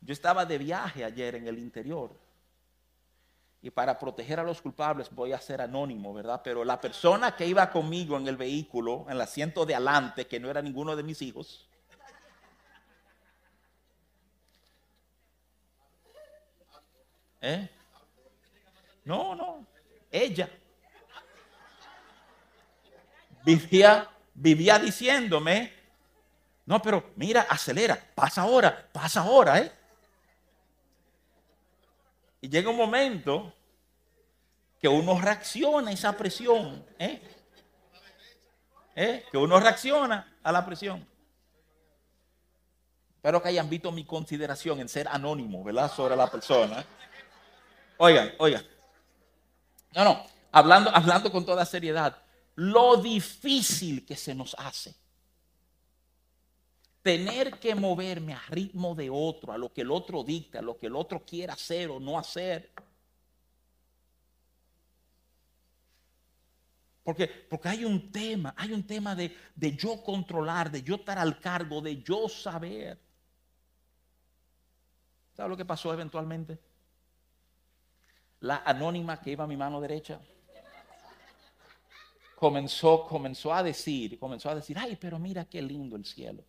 Yo 0.00 0.14
estaba 0.14 0.46
de 0.46 0.56
viaje 0.56 1.04
ayer 1.04 1.34
en 1.34 1.46
el 1.46 1.58
interior 1.58 2.18
y 3.60 3.68
para 3.70 3.98
proteger 3.98 4.40
a 4.40 4.42
los 4.42 4.62
culpables 4.62 5.14
voy 5.14 5.34
a 5.34 5.38
ser 5.38 5.60
anónimo, 5.60 6.14
¿verdad? 6.14 6.40
Pero 6.42 6.64
la 6.64 6.80
persona 6.80 7.36
que 7.36 7.46
iba 7.46 7.70
conmigo 7.70 8.16
en 8.16 8.26
el 8.26 8.38
vehículo, 8.38 9.04
en 9.08 9.12
el 9.12 9.20
asiento 9.20 9.66
de 9.66 9.74
adelante, 9.74 10.26
que 10.26 10.40
no 10.40 10.48
era 10.48 10.62
ninguno 10.62 10.96
de 10.96 11.02
mis 11.02 11.20
hijos, 11.20 11.68
¿eh? 17.42 17.68
No, 19.04 19.34
no, 19.34 19.66
ella 20.10 20.48
vivía, 23.44 24.08
vivía 24.34 24.78
diciéndome, 24.78 25.72
no, 26.66 26.82
pero 26.82 27.12
mira, 27.16 27.42
acelera, 27.48 27.98
pasa 28.14 28.42
ahora, 28.42 28.88
pasa 28.92 29.20
ahora, 29.20 29.58
¿eh? 29.58 29.72
Y 32.40 32.48
llega 32.48 32.70
un 32.70 32.76
momento 32.76 33.52
que 34.80 34.88
uno 34.88 35.20
reacciona 35.20 35.90
a 35.90 35.92
esa 35.92 36.16
presión, 36.16 36.84
¿eh? 36.98 37.20
¿Eh? 38.94 39.24
que 39.30 39.38
uno 39.38 39.60
reacciona 39.60 40.36
a 40.42 40.52
la 40.52 40.66
presión. 40.66 41.06
Espero 43.14 43.42
que 43.42 43.48
hayan 43.48 43.68
visto 43.68 43.90
mi 43.92 44.04
consideración 44.04 44.80
en 44.80 44.88
ser 44.88 45.08
anónimo, 45.08 45.62
¿verdad? 45.64 45.90
Sobre 45.90 46.16
la 46.16 46.28
persona. 46.28 46.84
Oigan, 47.96 48.32
oigan. 48.38 48.64
No, 49.94 50.04
no, 50.04 50.26
hablando, 50.52 50.90
hablando 50.94 51.32
con 51.32 51.44
toda 51.44 51.64
seriedad, 51.64 52.16
lo 52.58 52.96
difícil 52.96 54.04
que 54.04 54.16
se 54.16 54.34
nos 54.34 54.56
hace 54.58 54.96
tener 57.02 57.60
que 57.60 57.76
moverme 57.76 58.34
a 58.34 58.42
ritmo 58.48 58.96
de 58.96 59.08
otro, 59.08 59.52
a 59.52 59.58
lo 59.58 59.72
que 59.72 59.82
el 59.82 59.92
otro 59.92 60.24
dicta, 60.24 60.58
a 60.58 60.62
lo 60.62 60.76
que 60.76 60.88
el 60.88 60.96
otro 60.96 61.24
quiera 61.24 61.52
hacer 61.54 61.88
o 61.88 62.00
no 62.00 62.18
hacer. 62.18 62.72
Porque, 67.04 67.28
porque 67.28 67.68
hay 67.68 67.84
un 67.84 68.10
tema, 68.10 68.52
hay 68.56 68.72
un 68.72 68.84
tema 68.84 69.14
de, 69.14 69.34
de 69.54 69.76
yo 69.76 70.02
controlar, 70.02 70.68
de 70.68 70.82
yo 70.82 70.96
estar 70.96 71.16
al 71.16 71.38
cargo, 71.38 71.80
de 71.80 72.02
yo 72.02 72.28
saber. 72.28 72.98
¿Sabe 75.32 75.48
lo 75.48 75.56
que 75.56 75.64
pasó 75.64 75.92
eventualmente? 75.94 76.58
La 78.40 78.64
anónima 78.66 79.20
que 79.20 79.30
iba 79.30 79.44
a 79.44 79.46
mi 79.46 79.56
mano 79.56 79.80
derecha 79.80 80.20
comenzó, 82.38 83.04
comenzó 83.06 83.52
a 83.52 83.62
decir, 83.62 84.18
comenzó 84.18 84.48
a 84.48 84.54
decir, 84.54 84.78
ay, 84.78 84.96
pero 85.00 85.18
mira 85.18 85.44
qué 85.44 85.60
lindo 85.60 85.96
el 85.96 86.04
cielo. 86.04 86.44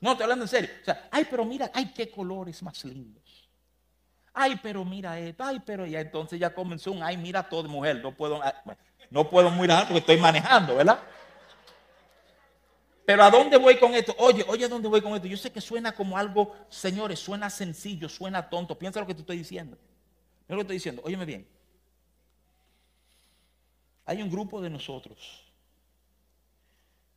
No, 0.00 0.12
estoy 0.12 0.24
hablando 0.24 0.44
en 0.44 0.48
serio. 0.48 0.70
O 0.80 0.84
sea, 0.84 1.08
ay, 1.10 1.26
pero 1.30 1.44
mira, 1.44 1.70
ay, 1.74 1.92
qué 1.94 2.10
colores 2.10 2.62
más 2.62 2.82
lindos. 2.84 3.50
Ay, 4.32 4.58
pero 4.62 4.84
mira 4.84 5.18
esto, 5.18 5.44
ay, 5.44 5.62
pero 5.64 5.86
ya 5.86 6.00
entonces 6.00 6.40
ya 6.40 6.52
comenzó 6.52 6.92
un, 6.92 7.02
ay, 7.02 7.16
mira 7.16 7.46
todo, 7.48 7.68
mujer, 7.68 8.00
no 8.02 8.16
puedo, 8.16 8.42
ah, 8.42 8.54
no 9.10 9.28
puedo 9.28 9.50
mirar 9.50 9.84
porque 9.84 9.98
estoy 9.98 10.16
manejando, 10.16 10.74
¿verdad? 10.76 10.98
Pero 13.04 13.22
¿a 13.22 13.30
dónde 13.30 13.58
voy 13.58 13.78
con 13.78 13.94
esto? 13.94 14.14
Oye, 14.18 14.44
oye, 14.48 14.64
¿a 14.64 14.68
dónde 14.68 14.88
voy 14.88 15.02
con 15.02 15.14
esto? 15.14 15.28
Yo 15.28 15.36
sé 15.36 15.52
que 15.52 15.60
suena 15.60 15.92
como 15.92 16.16
algo, 16.16 16.56
señores, 16.70 17.20
suena 17.20 17.50
sencillo, 17.50 18.08
suena 18.08 18.48
tonto. 18.48 18.78
Piensa 18.78 18.98
lo 18.98 19.06
que 19.06 19.14
te 19.14 19.20
estoy 19.20 19.36
diciendo. 19.36 19.76
Mira 20.48 20.56
lo 20.56 20.56
que 20.56 20.62
estoy 20.62 20.76
diciendo. 20.76 21.02
Óyeme 21.04 21.26
bien. 21.26 21.46
Hay 24.06 24.20
un 24.20 24.30
grupo 24.30 24.60
de 24.60 24.70
nosotros 24.70 25.42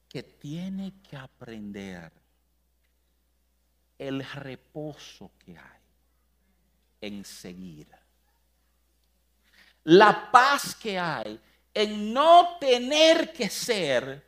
que 0.08 0.24
tiene 0.24 0.94
que 1.02 1.18
aprender 1.18 2.12
el 3.98 4.24
reposo 4.24 5.32
que 5.38 5.58
hay 5.58 5.82
en 7.02 7.26
seguir. 7.26 7.88
La 9.84 10.32
paz 10.32 10.76
que 10.76 10.98
hay 10.98 11.40
en 11.74 12.14
no 12.14 12.58
tener 12.60 13.34
que 13.34 13.50
ser 13.50 14.26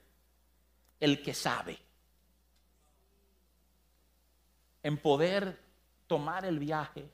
el 0.99 1.21
que 1.21 1.33
sabe. 1.33 1.79
En 4.83 4.97
poder 4.97 5.59
tomar 6.07 6.45
el 6.45 6.59
viaje 6.59 7.09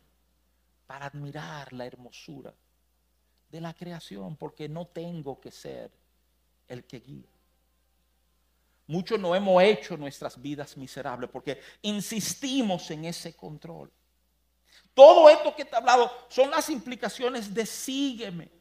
para 0.87 1.05
admirar 1.05 1.71
la 1.73 1.85
hermosura 1.85 2.53
de 3.55 3.61
la 3.61 3.73
creación, 3.73 4.35
porque 4.35 4.67
no 4.67 4.85
tengo 4.85 5.39
que 5.39 5.49
ser 5.49 5.89
el 6.67 6.83
que 6.83 6.99
guía. 6.99 7.29
Muchos 8.87 9.17
no 9.17 9.33
hemos 9.33 9.63
hecho 9.63 9.95
nuestras 9.95 10.39
vidas 10.41 10.75
miserables 10.75 11.29
porque 11.29 11.61
insistimos 11.81 12.91
en 12.91 13.05
ese 13.05 13.33
control. 13.33 13.89
Todo 14.93 15.29
esto 15.29 15.55
que 15.55 15.63
te 15.63 15.73
he 15.73 15.77
hablado 15.77 16.11
son 16.27 16.51
las 16.51 16.69
implicaciones 16.69 17.53
de 17.53 17.65
sígueme. 17.65 18.51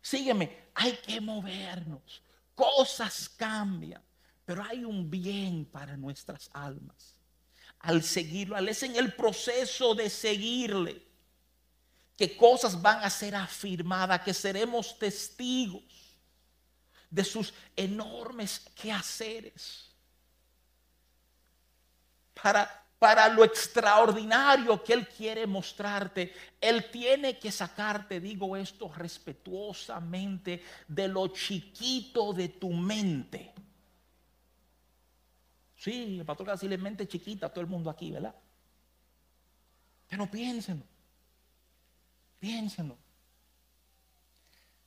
Sígueme, 0.00 0.68
hay 0.74 0.92
que 0.96 1.20
movernos. 1.20 2.22
Cosas 2.54 3.28
cambian, 3.28 4.02
pero 4.46 4.64
hay 4.64 4.82
un 4.82 5.10
bien 5.10 5.66
para 5.66 5.94
nuestras 5.94 6.48
almas. 6.54 7.20
Al 7.80 8.02
seguirlo, 8.02 8.56
al 8.56 8.70
es 8.70 8.82
en 8.82 8.96
el 8.96 9.14
proceso 9.14 9.94
de 9.94 10.08
seguirle, 10.08 11.05
que 12.16 12.36
cosas 12.36 12.80
van 12.80 13.04
a 13.04 13.10
ser 13.10 13.34
afirmadas, 13.34 14.22
que 14.22 14.32
seremos 14.32 14.98
testigos 14.98 15.82
de 17.10 17.24
sus 17.24 17.52
enormes 17.76 18.60
quehaceres. 18.74 19.94
Para, 22.42 22.86
para 22.98 23.28
lo 23.28 23.44
extraordinario 23.44 24.82
que 24.82 24.94
Él 24.94 25.08
quiere 25.08 25.46
mostrarte, 25.46 26.34
Él 26.60 26.90
tiene 26.90 27.38
que 27.38 27.52
sacarte, 27.52 28.18
digo 28.18 28.56
esto 28.56 28.90
respetuosamente, 28.92 30.62
de 30.88 31.08
lo 31.08 31.28
chiquito 31.28 32.32
de 32.32 32.48
tu 32.48 32.70
mente. 32.70 33.52
Sí, 35.76 36.18
el 36.18 36.24
pastor 36.24 36.50
decirle 36.50 36.78
mente 36.78 37.06
chiquita 37.06 37.46
a 37.46 37.48
todo 37.50 37.60
el 37.60 37.66
mundo 37.66 37.90
aquí, 37.90 38.10
¿verdad? 38.10 38.34
Pero 40.08 40.30
piénsenlo. 40.30 40.95
Piénsenlo. 42.46 42.96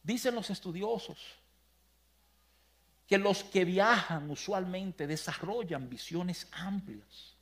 Dicen 0.02 0.34
los 0.34 0.50
estudiosos 0.50 1.18
que 3.06 3.18
los 3.18 3.44
que 3.44 3.66
viajan 3.66 4.32
usualmente 4.32 5.06
desarrollan 5.06 5.90
visiones 5.90 6.48
amplias. 6.54 7.36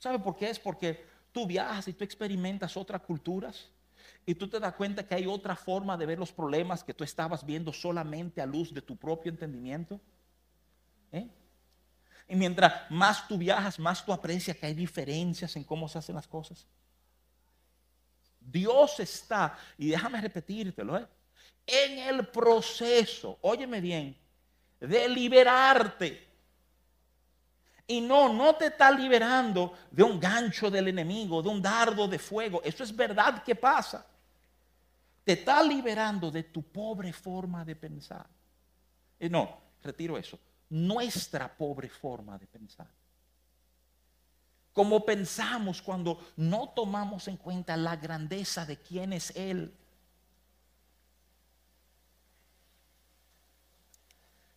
¿Sabe 0.00 0.18
por 0.18 0.36
qué? 0.36 0.50
Es 0.50 0.58
porque 0.58 1.06
tú 1.30 1.46
viajas 1.46 1.86
y 1.86 1.92
tú 1.92 2.02
experimentas 2.02 2.76
otras 2.76 3.02
culturas 3.02 3.68
y 4.26 4.34
tú 4.34 4.48
te 4.48 4.58
das 4.58 4.74
cuenta 4.74 5.06
que 5.06 5.14
hay 5.14 5.26
otra 5.26 5.54
forma 5.54 5.96
de 5.96 6.06
ver 6.06 6.18
los 6.18 6.32
problemas 6.32 6.82
que 6.82 6.92
tú 6.92 7.04
estabas 7.04 7.46
viendo 7.46 7.72
solamente 7.72 8.42
a 8.42 8.46
luz 8.46 8.74
de 8.74 8.82
tu 8.82 8.96
propio 8.96 9.30
entendimiento. 9.30 10.00
¿Eh? 11.12 11.28
Y 12.26 12.34
mientras 12.34 12.90
más 12.90 13.28
tú 13.28 13.38
viajas, 13.38 13.78
más 13.78 14.04
tú 14.04 14.12
aprecias 14.12 14.56
que 14.56 14.66
hay 14.66 14.74
diferencias 14.74 15.54
en 15.54 15.62
cómo 15.62 15.88
se 15.88 15.98
hacen 15.98 16.16
las 16.16 16.26
cosas. 16.26 16.66
Dios 18.44 19.00
está, 19.00 19.58
y 19.78 19.88
déjame 19.88 20.20
repetírtelo, 20.20 20.98
¿eh? 20.98 21.06
en 21.66 21.98
el 21.98 22.28
proceso, 22.28 23.38
óyeme 23.42 23.80
bien, 23.80 24.16
de 24.80 25.08
liberarte. 25.08 26.34
Y 27.86 28.00
no, 28.00 28.32
no 28.32 28.54
te 28.54 28.66
está 28.66 28.90
liberando 28.90 29.74
de 29.90 30.02
un 30.02 30.18
gancho 30.18 30.70
del 30.70 30.88
enemigo, 30.88 31.42
de 31.42 31.48
un 31.50 31.60
dardo 31.60 32.08
de 32.08 32.18
fuego. 32.18 32.62
Eso 32.64 32.82
es 32.82 32.94
verdad 32.94 33.42
que 33.42 33.54
pasa. 33.54 34.06
Te 35.22 35.32
está 35.32 35.62
liberando 35.62 36.30
de 36.30 36.44
tu 36.44 36.62
pobre 36.62 37.12
forma 37.12 37.64
de 37.64 37.76
pensar. 37.76 38.26
Y 39.20 39.28
no, 39.28 39.58
retiro 39.82 40.16
eso. 40.16 40.38
Nuestra 40.70 41.54
pobre 41.54 41.88
forma 41.88 42.38
de 42.38 42.46
pensar. 42.46 42.88
Como 44.74 45.06
pensamos 45.06 45.80
cuando 45.80 46.20
no 46.36 46.68
tomamos 46.68 47.26
en 47.28 47.38
cuenta 47.38 47.76
la 47.78 47.96
grandeza 47.96 48.66
de 48.66 48.76
quién 48.76 49.14
es 49.14 49.34
Él 49.34 49.72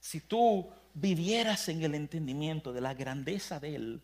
si 0.08 0.22
tú 0.22 0.72
vivieras 0.94 1.68
en 1.68 1.84
el 1.84 1.94
entendimiento 1.94 2.72
de 2.72 2.80
la 2.80 2.94
grandeza 2.94 3.60
de 3.60 3.76
Él, 3.76 4.02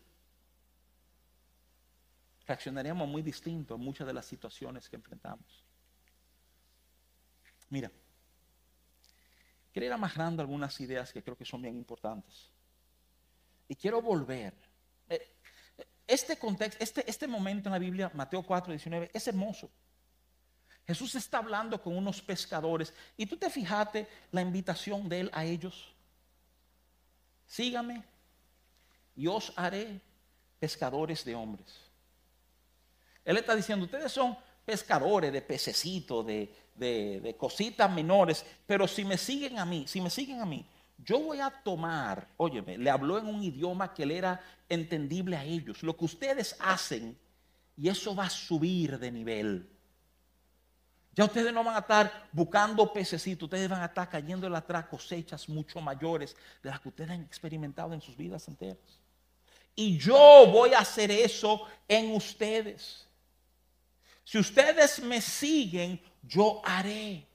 reaccionaríamos 2.46 3.08
muy 3.08 3.22
distinto 3.22 3.72
a 3.72 3.78
muchas 3.78 4.06
de 4.06 4.12
las 4.12 4.26
situaciones 4.26 4.86
que 4.86 4.96
enfrentamos. 4.96 5.64
Mira, 7.70 7.90
quiero 9.72 9.86
ir 9.86 9.92
amarrando 9.94 10.42
algunas 10.42 10.78
ideas 10.78 11.10
que 11.10 11.22
creo 11.22 11.38
que 11.38 11.46
son 11.46 11.62
bien 11.62 11.74
importantes. 11.74 12.50
Y 13.66 13.74
quiero 13.74 14.02
volver. 14.02 14.52
Eh, 15.08 15.36
este 16.06 16.36
contexto, 16.36 16.82
este, 16.82 17.08
este 17.08 17.26
momento 17.26 17.68
en 17.68 17.72
la 17.72 17.78
Biblia, 17.78 18.10
Mateo 18.14 18.42
4, 18.42 18.72
19, 18.72 19.10
es 19.12 19.28
hermoso. 19.28 19.70
Jesús 20.86 21.14
está 21.14 21.38
hablando 21.38 21.80
con 21.80 21.96
unos 21.96 22.20
pescadores 22.20 22.92
y 23.16 23.26
tú 23.26 23.36
te 23.36 23.48
fijaste 23.48 24.06
la 24.32 24.42
invitación 24.42 25.08
de 25.08 25.20
él 25.20 25.30
a 25.32 25.44
ellos 25.44 25.94
sígame 27.46 28.02
y 29.14 29.26
os 29.26 29.52
haré 29.56 30.00
pescadores 30.58 31.24
de 31.24 31.34
hombres. 31.34 31.66
Él 33.24 33.36
está 33.36 33.54
diciendo, 33.54 33.84
ustedes 33.84 34.12
son 34.12 34.36
pescadores 34.64 35.32
de 35.32 35.40
pececitos, 35.40 36.26
de, 36.26 36.52
de, 36.74 37.36
cositas 37.38 37.90
menores, 37.90 38.44
pero 38.66 38.88
si 38.88 39.04
me 39.04 39.16
siguen 39.16 39.58
a 39.58 39.64
mí, 39.64 39.86
si 39.86 40.00
me 40.00 40.10
siguen 40.10 40.40
a 40.40 40.46
mí, 40.46 40.66
yo 41.04 41.20
voy 41.20 41.40
a 41.40 41.50
tomar, 41.50 42.28
óyeme, 42.36 42.78
le 42.78 42.90
habló 42.90 43.18
en 43.18 43.26
un 43.26 43.42
idioma 43.42 43.92
que 43.92 44.06
le 44.06 44.16
era 44.16 44.40
entendible 44.68 45.36
a 45.36 45.44
ellos, 45.44 45.82
lo 45.82 45.96
que 45.96 46.04
ustedes 46.04 46.56
hacen, 46.58 47.18
y 47.76 47.88
eso 47.88 48.14
va 48.14 48.24
a 48.24 48.30
subir 48.30 48.98
de 48.98 49.10
nivel. 49.10 49.70
Ya 51.14 51.24
ustedes 51.24 51.52
no 51.52 51.62
van 51.62 51.76
a 51.76 51.80
estar 51.80 52.28
buscando 52.32 52.92
pececitos, 52.92 53.44
ustedes 53.44 53.68
van 53.68 53.82
a 53.82 53.86
estar 53.86 54.08
cayendo 54.08 54.46
en 54.46 54.54
atrás 54.54 54.86
cosechas 54.86 55.48
mucho 55.48 55.80
mayores 55.80 56.36
de 56.62 56.70
las 56.70 56.80
que 56.80 56.88
ustedes 56.88 57.10
han 57.10 57.22
experimentado 57.22 57.92
en 57.92 58.00
sus 58.00 58.16
vidas 58.16 58.48
enteras. 58.48 59.00
Y 59.76 59.98
yo 59.98 60.46
voy 60.50 60.72
a 60.72 60.80
hacer 60.80 61.10
eso 61.10 61.66
en 61.86 62.14
ustedes. 62.14 63.06
Si 64.24 64.38
ustedes 64.38 65.00
me 65.02 65.20
siguen, 65.20 66.00
yo 66.22 66.62
haré. 66.64 67.26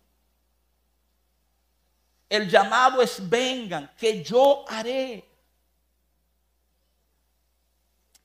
El 2.29 2.47
llamado 2.47 3.01
es 3.01 3.27
vengan, 3.27 3.91
que 3.97 4.23
yo 4.23 4.63
haré. 4.69 5.25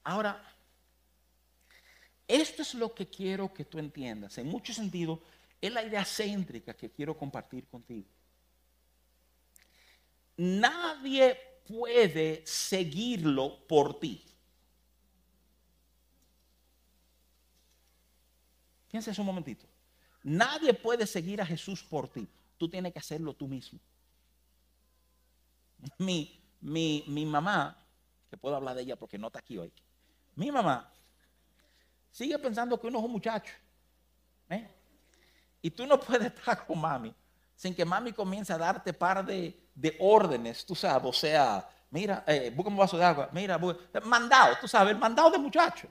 Ahora, 0.04 0.42
esto 2.28 2.60
es 2.60 2.74
lo 2.74 2.94
que 2.94 3.08
quiero 3.08 3.52
que 3.52 3.64
tú 3.64 3.78
entiendas. 3.78 4.36
En 4.36 4.46
mucho 4.46 4.74
sentido, 4.74 5.22
es 5.60 5.72
la 5.72 5.82
idea 5.82 6.04
céntrica 6.04 6.74
que 6.74 6.90
quiero 6.90 7.16
compartir 7.16 7.66
contigo. 7.66 8.06
Nadie 10.36 11.38
puede 11.66 12.46
seguirlo 12.46 13.66
por 13.66 13.98
ti. 13.98 14.22
Piensa 18.90 19.18
un 19.18 19.26
momentito. 19.26 19.66
Nadie 20.22 20.74
puede 20.74 21.06
seguir 21.06 21.40
a 21.40 21.46
Jesús 21.46 21.82
por 21.82 22.08
ti. 22.08 22.28
Tú 22.58 22.68
tienes 22.68 22.92
que 22.92 22.98
hacerlo 22.98 23.34
tú 23.34 23.48
mismo. 23.48 23.80
Mi, 25.98 26.40
mi, 26.60 27.04
mi 27.06 27.26
mamá, 27.26 27.76
que 28.30 28.36
puedo 28.36 28.56
hablar 28.56 28.74
de 28.74 28.82
ella 28.82 28.96
porque 28.96 29.18
no 29.18 29.28
está 29.28 29.38
aquí 29.38 29.58
hoy. 29.58 29.72
Mi 30.34 30.50
mamá 30.50 30.90
sigue 32.10 32.38
pensando 32.38 32.80
que 32.80 32.86
uno 32.86 32.98
es 32.98 33.04
un 33.04 33.12
muchacho. 33.12 33.52
¿eh? 34.48 34.68
Y 35.60 35.70
tú 35.70 35.86
no 35.86 35.98
puedes 35.98 36.26
estar 36.26 36.66
con 36.66 36.80
mami 36.80 37.14
sin 37.56 37.74
que 37.74 37.84
mami 37.84 38.12
comience 38.12 38.52
a 38.52 38.58
darte 38.58 38.92
par 38.92 39.24
de, 39.24 39.96
órdenes, 40.00 40.66
tú 40.66 40.74
sabes, 40.74 41.08
o 41.08 41.12
sea, 41.12 41.68
mira, 41.90 42.24
eh, 42.26 42.52
busca 42.54 42.68
un 42.68 42.76
vaso 42.76 42.98
de 42.98 43.04
agua, 43.04 43.28
mira, 43.32 43.58
mandado, 44.04 44.56
tú 44.60 44.68
sabes, 44.68 44.92
el 44.92 44.98
mandado 44.98 45.30
de 45.30 45.38
muchacho. 45.38 45.88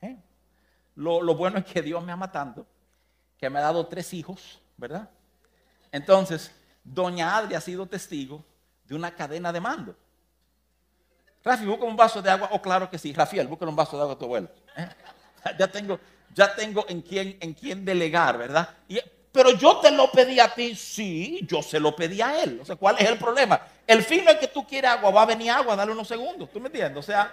¿eh? 0.00 0.16
Lo, 0.94 1.20
lo, 1.20 1.34
bueno 1.34 1.58
es 1.58 1.64
que 1.64 1.82
Dios 1.82 2.02
me 2.04 2.12
ama 2.12 2.30
tanto, 2.30 2.66
que 3.36 3.50
me 3.50 3.58
ha 3.58 3.62
dado 3.62 3.86
tres 3.86 4.12
hijos, 4.14 4.60
¿verdad? 4.76 5.10
Entonces, 5.92 6.52
doña 6.84 7.36
Adri 7.36 7.54
ha 7.54 7.60
sido 7.60 7.86
testigo 7.86 8.44
de 8.90 8.96
una 8.96 9.14
cadena 9.14 9.52
de 9.52 9.60
mando. 9.60 9.94
Rafi, 11.44 11.64
busca 11.64 11.84
un 11.84 11.96
vaso 11.96 12.20
de 12.20 12.28
agua. 12.28 12.48
Oh, 12.50 12.60
claro 12.60 12.90
que 12.90 12.98
sí. 12.98 13.12
Rafael, 13.12 13.46
busca 13.46 13.64
un 13.64 13.76
vaso 13.76 13.96
de 13.96 14.02
agua 14.02 14.14
a 14.14 14.18
tu 14.18 14.24
abuelo. 14.24 14.50
¿eh? 14.76 14.88
Ya 15.58 15.68
tengo, 15.68 15.98
ya 16.34 16.54
tengo 16.54 16.84
en 16.86 17.00
quién, 17.00 17.38
en 17.40 17.54
quién 17.54 17.82
delegar, 17.82 18.36
¿verdad? 18.36 18.68
pero 19.32 19.52
yo 19.52 19.78
te 19.78 19.90
lo 19.90 20.10
pedí 20.10 20.38
a 20.38 20.52
ti, 20.52 20.74
sí, 20.74 21.40
yo 21.48 21.62
se 21.62 21.80
lo 21.80 21.96
pedí 21.96 22.20
a 22.20 22.42
él. 22.42 22.58
O 22.60 22.64
sea, 22.66 22.76
¿cuál 22.76 22.96
es 22.98 23.08
el 23.08 23.16
problema? 23.16 23.58
El 23.86 24.02
fin 24.02 24.22
no 24.24 24.32
es 24.32 24.38
que 24.38 24.48
tú 24.48 24.66
quieres 24.66 24.90
agua, 24.90 25.10
va 25.12 25.22
a 25.22 25.26
venir 25.26 25.50
agua, 25.50 25.76
dale 25.76 25.92
unos 25.92 26.08
segundos, 26.08 26.50
¿tú 26.52 26.60
me 26.60 26.66
entiendes? 26.66 26.98
O 26.98 27.02
sea, 27.02 27.32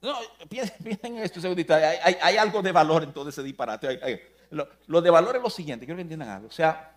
no, 0.00 0.18
piensen, 0.48 0.98
en 1.02 1.18
esto, 1.18 1.40
segundito, 1.40 1.74
hay, 1.74 2.16
hay, 2.20 2.36
algo 2.36 2.62
de 2.62 2.72
valor 2.72 3.04
en 3.04 3.12
todo 3.12 3.28
ese 3.28 3.44
disparate. 3.44 4.37
Lo, 4.50 4.68
lo, 4.86 5.00
de 5.00 5.10
valor 5.10 5.36
es 5.36 5.42
lo 5.42 5.50
siguiente, 5.50 5.86
quiero 5.86 5.96
que 5.96 6.02
entiendan 6.02 6.28
algo. 6.28 6.48
O 6.48 6.52
sea, 6.52 6.94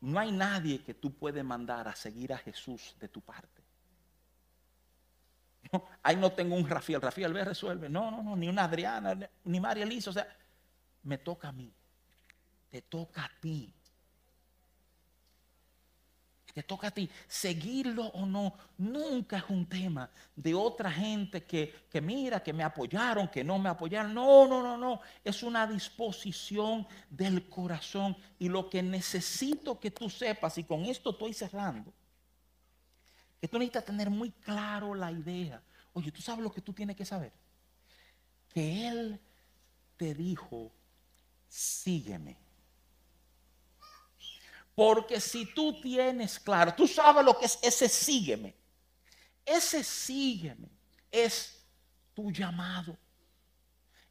no 0.00 0.18
hay 0.18 0.32
nadie 0.32 0.82
que 0.82 0.94
tú 0.94 1.12
puedes 1.14 1.44
mandar 1.44 1.86
a 1.88 1.94
seguir 1.94 2.32
a 2.32 2.38
Jesús 2.38 2.96
de 2.98 3.08
tu 3.08 3.20
parte. 3.20 3.62
ahí 6.02 6.16
no 6.16 6.32
tengo 6.32 6.54
un 6.54 6.68
Rafael, 6.68 7.00
Rafael 7.00 7.32
ve, 7.32 7.44
resuelve. 7.44 7.88
No, 7.88 8.10
no, 8.10 8.22
no, 8.22 8.36
ni 8.36 8.48
una 8.48 8.64
Adriana, 8.64 9.16
ni 9.44 9.60
María 9.60 9.84
Elisa. 9.84 10.10
O 10.10 10.12
sea, 10.12 10.26
me 11.02 11.18
toca 11.18 11.48
a 11.48 11.52
mí. 11.52 11.72
Te 12.70 12.82
toca 12.82 13.24
a 13.24 13.30
ti. 13.40 13.72
Te 16.52 16.62
toca 16.62 16.88
a 16.88 16.90
ti. 16.90 17.08
Seguirlo 17.26 18.06
o 18.08 18.26
no, 18.26 18.54
nunca 18.76 19.38
es 19.38 19.44
un 19.48 19.66
tema 19.66 20.10
de 20.36 20.54
otra 20.54 20.90
gente 20.90 21.44
que, 21.44 21.86
que 21.90 22.00
mira, 22.00 22.42
que 22.42 22.52
me 22.52 22.62
apoyaron, 22.62 23.28
que 23.28 23.42
no 23.42 23.58
me 23.58 23.70
apoyaron. 23.70 24.12
No, 24.12 24.46
no, 24.46 24.62
no, 24.62 24.76
no. 24.76 25.00
Es 25.24 25.42
una 25.42 25.66
disposición 25.66 26.86
del 27.08 27.48
corazón. 27.48 28.16
Y 28.38 28.50
lo 28.50 28.68
que 28.68 28.82
necesito 28.82 29.80
que 29.80 29.90
tú 29.90 30.10
sepas, 30.10 30.58
y 30.58 30.64
con 30.64 30.84
esto 30.84 31.10
estoy 31.10 31.32
cerrando, 31.32 31.92
que 33.40 33.48
tú 33.48 33.58
necesitas 33.58 33.86
tener 33.86 34.10
muy 34.10 34.30
claro 34.30 34.94
la 34.94 35.10
idea. 35.10 35.62
Oye, 35.94 36.12
¿tú 36.12 36.20
sabes 36.20 36.44
lo 36.44 36.52
que 36.52 36.60
tú 36.60 36.74
tienes 36.74 36.96
que 36.96 37.04
saber? 37.04 37.32
Que 38.48 38.88
Él 38.88 39.20
te 39.96 40.14
dijo, 40.14 40.70
sígueme. 41.48 42.41
Porque 44.74 45.20
si 45.20 45.46
tú 45.46 45.80
tienes 45.80 46.40
claro, 46.40 46.74
tú 46.74 46.86
sabes 46.86 47.24
lo 47.24 47.38
que 47.38 47.44
es 47.44 47.58
ese 47.62 47.88
sígueme. 47.88 48.54
Ese 49.44 49.84
sígueme 49.84 50.68
es 51.10 51.62
tu 52.14 52.30
llamado. 52.30 52.96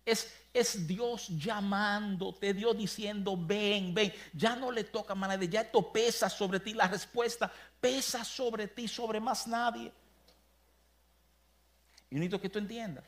Es, 0.06 0.34
es 0.54 0.88
Dios 0.88 1.28
llamándote, 1.30 2.54
Dios 2.54 2.78
diciendo, 2.78 3.36
ven, 3.38 3.94
ven. 3.94 4.14
Ya 4.34 4.56
no 4.56 4.72
le 4.72 4.84
toca 4.84 5.14
a 5.14 5.16
nadie, 5.16 5.48
ya 5.48 5.62
esto 5.62 5.92
pesa 5.92 6.30
sobre 6.30 6.60
ti. 6.60 6.74
La 6.74 6.88
respuesta 6.88 7.52
pesa 7.80 8.24
sobre 8.24 8.68
ti, 8.68 8.88
sobre 8.88 9.20
más 9.20 9.48
nadie. 9.48 9.92
Y 12.10 12.16
necesito 12.16 12.42
que 12.42 12.50
tú 12.50 12.60
entiendas. 12.60 13.06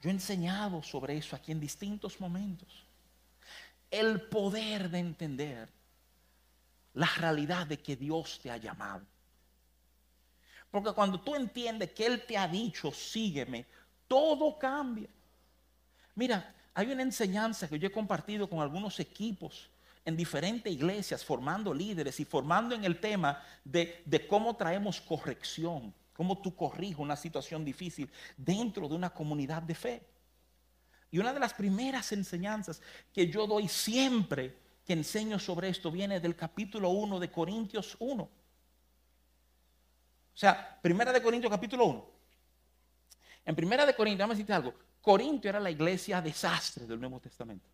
Yo 0.00 0.08
he 0.08 0.12
enseñado 0.12 0.82
sobre 0.82 1.16
eso 1.16 1.36
aquí 1.36 1.52
en 1.52 1.60
distintos 1.60 2.20
momentos. 2.20 2.84
El 3.90 4.22
poder 4.22 4.90
de 4.90 4.98
entender 4.98 5.75
la 6.96 7.06
realidad 7.18 7.66
de 7.66 7.78
que 7.78 7.94
Dios 7.94 8.40
te 8.42 8.50
ha 8.50 8.56
llamado. 8.56 9.04
Porque 10.70 10.92
cuando 10.92 11.20
tú 11.20 11.34
entiendes 11.34 11.92
que 11.92 12.06
Él 12.06 12.24
te 12.26 12.36
ha 12.36 12.48
dicho, 12.48 12.90
sígueme, 12.90 13.66
todo 14.08 14.58
cambia. 14.58 15.08
Mira, 16.14 16.54
hay 16.74 16.90
una 16.90 17.02
enseñanza 17.02 17.68
que 17.68 17.78
yo 17.78 17.88
he 17.88 17.92
compartido 17.92 18.48
con 18.48 18.60
algunos 18.60 18.98
equipos 18.98 19.68
en 20.06 20.16
diferentes 20.16 20.72
iglesias, 20.72 21.22
formando 21.22 21.74
líderes 21.74 22.18
y 22.18 22.24
formando 22.24 22.74
en 22.74 22.84
el 22.84 22.98
tema 22.98 23.42
de, 23.62 24.26
cómo 24.28 24.56
traemos 24.56 25.00
corrección, 25.00 25.92
cómo 26.14 26.38
tú 26.38 26.56
corriges 26.56 26.98
una 26.98 27.16
situación 27.16 27.62
difícil 27.62 28.10
dentro 28.38 28.88
de 28.88 28.94
una 28.94 29.10
comunidad 29.10 29.62
de 29.62 29.74
fe. 29.74 30.02
Y 31.10 31.18
una 31.18 31.34
de 31.34 31.40
las 31.40 31.52
primeras 31.52 32.10
enseñanzas 32.12 32.80
que 33.12 33.28
yo 33.28 33.46
doy 33.46 33.68
siempre 33.68 34.65
que 34.86 34.92
enseño 34.92 35.38
sobre 35.40 35.68
esto 35.68 35.90
viene 35.90 36.20
del 36.20 36.36
capítulo 36.36 36.90
1 36.90 37.18
de 37.18 37.30
Corintios 37.30 37.96
1. 37.98 38.22
O 38.22 38.30
sea, 40.32 40.78
primera 40.80 41.12
de 41.12 41.20
Corintios 41.20 41.50
capítulo 41.50 41.86
1. 41.86 42.06
En 43.46 43.56
primera 43.56 43.84
de 43.84 43.96
Corintios, 43.96 44.28
a 44.28 44.32
decirte 44.32 44.52
algo, 44.52 44.74
Corinto 45.00 45.48
era 45.48 45.58
la 45.58 45.70
iglesia 45.70 46.22
desastre 46.22 46.86
del 46.86 47.00
Nuevo 47.00 47.18
Testamento. 47.18 47.68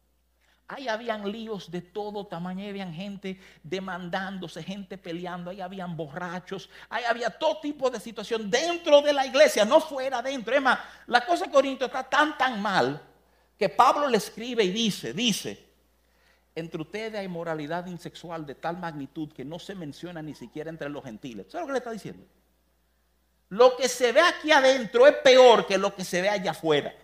Ahí 0.68 0.88
habían 0.88 1.31
líos 1.31 1.70
de 1.70 1.83
todo 1.83 2.27
tamaño, 2.27 2.62
ahí 2.62 2.70
habían 2.70 2.94
gente 2.94 3.38
demandándose, 3.62 4.62
gente 4.62 4.96
peleando, 4.96 5.51
ahí 5.51 5.61
habían 5.61 5.94
borrachos, 5.94 6.70
ahí 6.88 7.05
había 7.05 7.29
todo 7.29 7.61
tipo 7.61 7.90
de 7.90 8.00
situación 8.00 8.50
dentro 8.50 9.02
de 9.02 9.13
la 9.13 9.27
iglesia, 9.27 9.67
no 9.67 9.81
fuera 9.81 10.23
dentro. 10.23 10.54
Es 10.54 10.63
más, 10.63 10.79
la 11.08 11.27
cosa 11.27 11.44
de 11.44 11.50
Corinto 11.50 11.85
está 11.85 12.04
tan, 12.04 12.38
tan 12.38 12.63
mal 12.63 13.02
que 13.58 13.69
Pablo 13.69 14.08
le 14.08 14.17
escribe 14.17 14.65
y 14.65 14.71
dice, 14.71 15.13
dice, 15.13 15.71
entre 16.55 16.83
ustedes 16.83 17.15
hay 17.15 17.29
moralidad 17.29 17.87
insexual 17.87 18.44
de 18.44 18.55
tal 18.55 18.79
magnitud 18.79 19.33
que 19.33 19.44
no 19.44 19.59
se 19.59 19.75
menciona 19.75 20.21
ni 20.23 20.35
siquiera 20.35 20.71
entre 20.71 20.88
los 20.88 21.05
gentiles. 21.05 21.46
¿Sabes 21.48 21.63
lo 21.63 21.67
que 21.67 21.73
le 21.73 21.79
está 21.79 21.90
diciendo? 21.90 22.27
Lo 23.48 23.77
que 23.77 23.88
se 23.88 24.13
ve 24.13 24.21
aquí 24.21 24.50
adentro 24.50 25.07
es 25.07 25.17
peor 25.17 25.67
que 25.67 25.79
lo 25.79 25.94
que 25.94 26.05
se 26.05 26.21
ve 26.21 26.29
allá 26.29 26.53
afuera. 26.53 26.94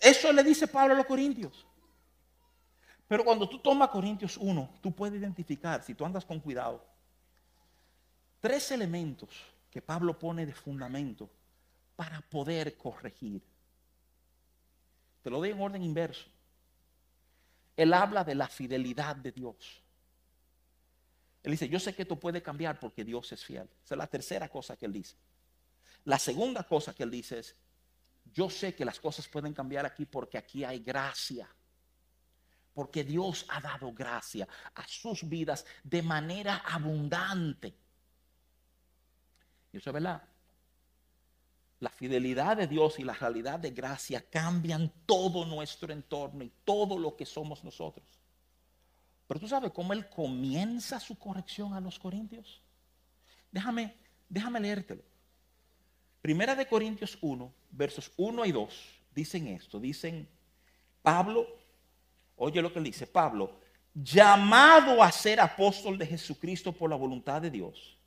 Eso 0.00 0.32
le 0.32 0.42
dice 0.42 0.66
Pablo 0.66 0.94
a 0.94 0.96
los 0.96 1.06
Corintios. 1.06 1.66
Pero 3.06 3.24
cuando 3.24 3.48
tú 3.48 3.58
tomas 3.58 3.90
Corintios 3.90 4.36
1, 4.36 4.74
tú 4.80 4.92
puedes 4.92 5.20
identificar, 5.20 5.82
si 5.82 5.94
tú 5.94 6.04
andas 6.04 6.24
con 6.24 6.40
cuidado, 6.40 6.84
tres 8.40 8.70
elementos 8.72 9.28
que 9.70 9.82
Pablo 9.82 10.18
pone 10.18 10.46
de 10.46 10.52
fundamento 10.52 11.28
para 11.94 12.20
poder 12.22 12.76
corregir. 12.76 13.42
Te 15.22 15.30
lo 15.30 15.38
doy 15.38 15.50
en 15.50 15.60
orden 15.60 15.82
inverso. 15.82 16.31
Él 17.82 17.92
habla 17.94 18.22
de 18.22 18.34
la 18.34 18.46
fidelidad 18.46 19.16
de 19.16 19.32
Dios. 19.32 19.82
Él 21.42 21.50
dice, 21.50 21.68
yo 21.68 21.80
sé 21.80 21.94
que 21.94 22.02
esto 22.02 22.18
puede 22.18 22.40
cambiar 22.40 22.78
porque 22.78 23.04
Dios 23.04 23.32
es 23.32 23.44
fiel. 23.44 23.68
Esa 23.84 23.94
es 23.94 23.98
la 23.98 24.06
tercera 24.06 24.48
cosa 24.48 24.76
que 24.76 24.86
él 24.86 24.92
dice. 24.92 25.16
La 26.04 26.18
segunda 26.18 26.62
cosa 26.62 26.94
que 26.94 27.02
él 27.02 27.10
dice 27.10 27.40
es, 27.40 27.56
yo 28.32 28.48
sé 28.48 28.74
que 28.74 28.84
las 28.84 29.00
cosas 29.00 29.26
pueden 29.26 29.52
cambiar 29.52 29.84
aquí 29.84 30.06
porque 30.06 30.38
aquí 30.38 30.62
hay 30.62 30.78
gracia. 30.78 31.48
Porque 32.72 33.02
Dios 33.02 33.44
ha 33.48 33.60
dado 33.60 33.92
gracia 33.92 34.46
a 34.74 34.86
sus 34.86 35.28
vidas 35.28 35.66
de 35.82 36.02
manera 36.02 36.58
abundante. 36.58 37.74
Y 39.72 39.78
eso 39.78 39.90
es 39.90 39.94
verdad. 39.94 40.22
La 41.82 41.90
fidelidad 41.90 42.56
de 42.56 42.68
Dios 42.68 43.00
y 43.00 43.02
la 43.02 43.12
realidad 43.12 43.58
de 43.58 43.72
gracia 43.72 44.24
cambian 44.30 44.88
todo 45.04 45.44
nuestro 45.44 45.92
entorno 45.92 46.44
y 46.44 46.52
todo 46.64 46.96
lo 46.96 47.16
que 47.16 47.26
somos 47.26 47.64
nosotros. 47.64 48.06
Pero 49.26 49.40
tú 49.40 49.48
sabes 49.48 49.72
cómo 49.72 49.92
Él 49.92 50.08
comienza 50.08 51.00
su 51.00 51.18
corrección 51.18 51.74
a 51.74 51.80
los 51.80 51.98
corintios. 51.98 52.62
Déjame, 53.50 53.96
déjame 54.28 54.60
leértelo. 54.60 55.02
Primera 56.20 56.54
de 56.54 56.68
Corintios 56.68 57.18
1, 57.20 57.52
versos 57.72 58.12
1 58.16 58.44
y 58.44 58.52
2, 58.52 59.00
dicen 59.12 59.48
esto. 59.48 59.80
Dicen, 59.80 60.28
Pablo, 61.02 61.48
oye 62.36 62.62
lo 62.62 62.72
que 62.72 62.78
dice, 62.78 63.08
Pablo, 63.08 63.58
llamado 63.92 65.02
a 65.02 65.10
ser 65.10 65.40
apóstol 65.40 65.98
de 65.98 66.06
Jesucristo 66.06 66.70
por 66.70 66.88
la 66.90 66.94
voluntad 66.94 67.42
de 67.42 67.50
Dios. 67.50 67.98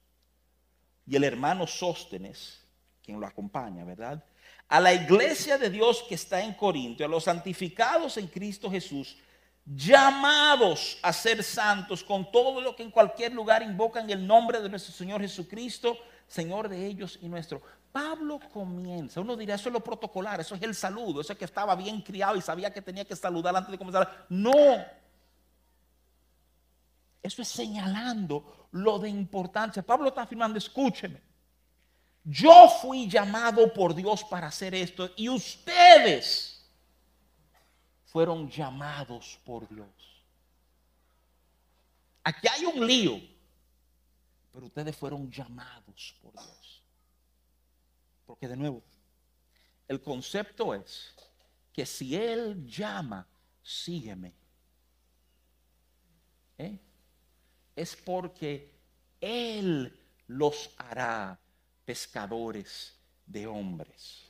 Y 1.06 1.18
el 1.18 1.26
hermano 1.26 1.68
Sóstenes, 1.68 2.65
quien 3.06 3.20
lo 3.20 3.28
acompaña, 3.28 3.84
¿verdad? 3.84 4.24
A 4.68 4.80
la 4.80 4.94
iglesia 4.94 5.58
de 5.58 5.70
Dios 5.70 6.04
que 6.10 6.16
está 6.16 6.42
en 6.42 6.54
Corinto, 6.54 7.06
a 7.06 7.08
los 7.08 7.26
santificados 7.26 8.18
en 8.18 8.28
Cristo 8.28 8.70
Jesús, 8.70 9.18
llamados 9.66 10.98
a 11.02 11.14
ser 11.14 11.44
santos 11.44 12.04
con 12.04 12.32
todo 12.32 12.62
lo 12.62 12.76
que 12.76 12.84
en 12.84 12.92
cualquier 12.92 13.34
lugar 13.34 13.62
invocan 13.62 14.10
el 14.10 14.26
nombre 14.26 14.60
de 14.60 14.70
nuestro 14.70 14.94
Señor 14.94 15.22
Jesucristo, 15.22 15.98
Señor 16.28 16.68
de 16.70 16.86
ellos 16.86 17.20
y 17.22 17.30
nuestro. 17.30 17.62
Pablo 17.92 18.40
comienza, 18.52 19.22
uno 19.22 19.38
dirá, 19.38 19.56
eso 19.56 19.70
es 19.70 19.74
lo 19.74 19.84
protocolar, 19.84 20.42
eso 20.42 20.56
es 20.56 20.62
el 20.64 20.76
saludo, 20.76 21.22
eso 21.22 21.32
es 21.32 21.40
que 21.40 21.46
estaba 21.46 21.76
bien 21.76 22.02
criado 22.02 22.36
y 22.36 22.42
sabía 22.42 22.74
que 22.74 22.82
tenía 22.82 23.06
que 23.06 23.16
saludar 23.16 23.56
antes 23.56 23.72
de 23.72 23.78
comenzar. 23.78 24.26
No, 24.28 24.54
eso 27.24 27.42
es 27.42 27.48
señalando 27.48 28.68
lo 28.72 29.00
de 29.00 29.10
importancia. 29.10 29.82
Pablo 29.82 30.10
está 30.10 30.24
afirmando, 30.24 30.58
escúcheme, 30.58 31.22
yo 32.26 32.68
fui 32.82 33.08
llamado 33.08 33.72
por 33.72 33.94
Dios 33.94 34.24
para 34.24 34.48
hacer 34.48 34.74
esto 34.74 35.12
y 35.16 35.30
ustedes 35.30 36.66
fueron 38.06 38.50
llamados 38.50 39.40
por 39.46 39.70
Dios. 39.70 39.88
Aquí 42.24 42.48
hay 42.48 42.66
un 42.66 42.86
lío, 42.86 43.22
pero 44.52 44.66
ustedes 44.66 44.98
fueron 44.98 45.30
llamados 45.30 46.16
por 46.20 46.34
Dios. 46.34 46.84
Porque 48.26 48.48
de 48.48 48.58
nuevo, 48.58 48.82
el 49.88 50.02
concepto 50.02 50.74
es 50.74 51.14
que 51.72 51.86
si 51.86 52.16
Él 52.16 52.66
llama, 52.66 53.28
sígueme. 53.62 54.34
¿Eh? 56.58 56.80
Es 57.76 57.96
porque 57.96 58.74
Él 59.22 59.96
los 60.26 60.72
hará 60.78 61.40
pescadores 61.86 62.96
de 63.26 63.48
hombres. 63.48 64.26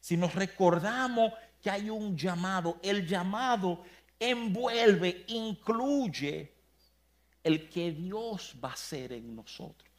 Si 0.00 0.16
nos 0.16 0.34
recordamos 0.34 1.32
que 1.62 1.70
hay 1.70 1.88
un 1.88 2.16
llamado, 2.16 2.78
el 2.82 3.06
llamado 3.06 3.82
envuelve, 4.20 5.24
incluye 5.28 6.52
el 7.42 7.68
que 7.68 7.92
Dios 7.92 8.54
va 8.62 8.70
a 8.70 8.74
hacer 8.74 9.12
en 9.12 9.34
nosotros. 9.34 9.90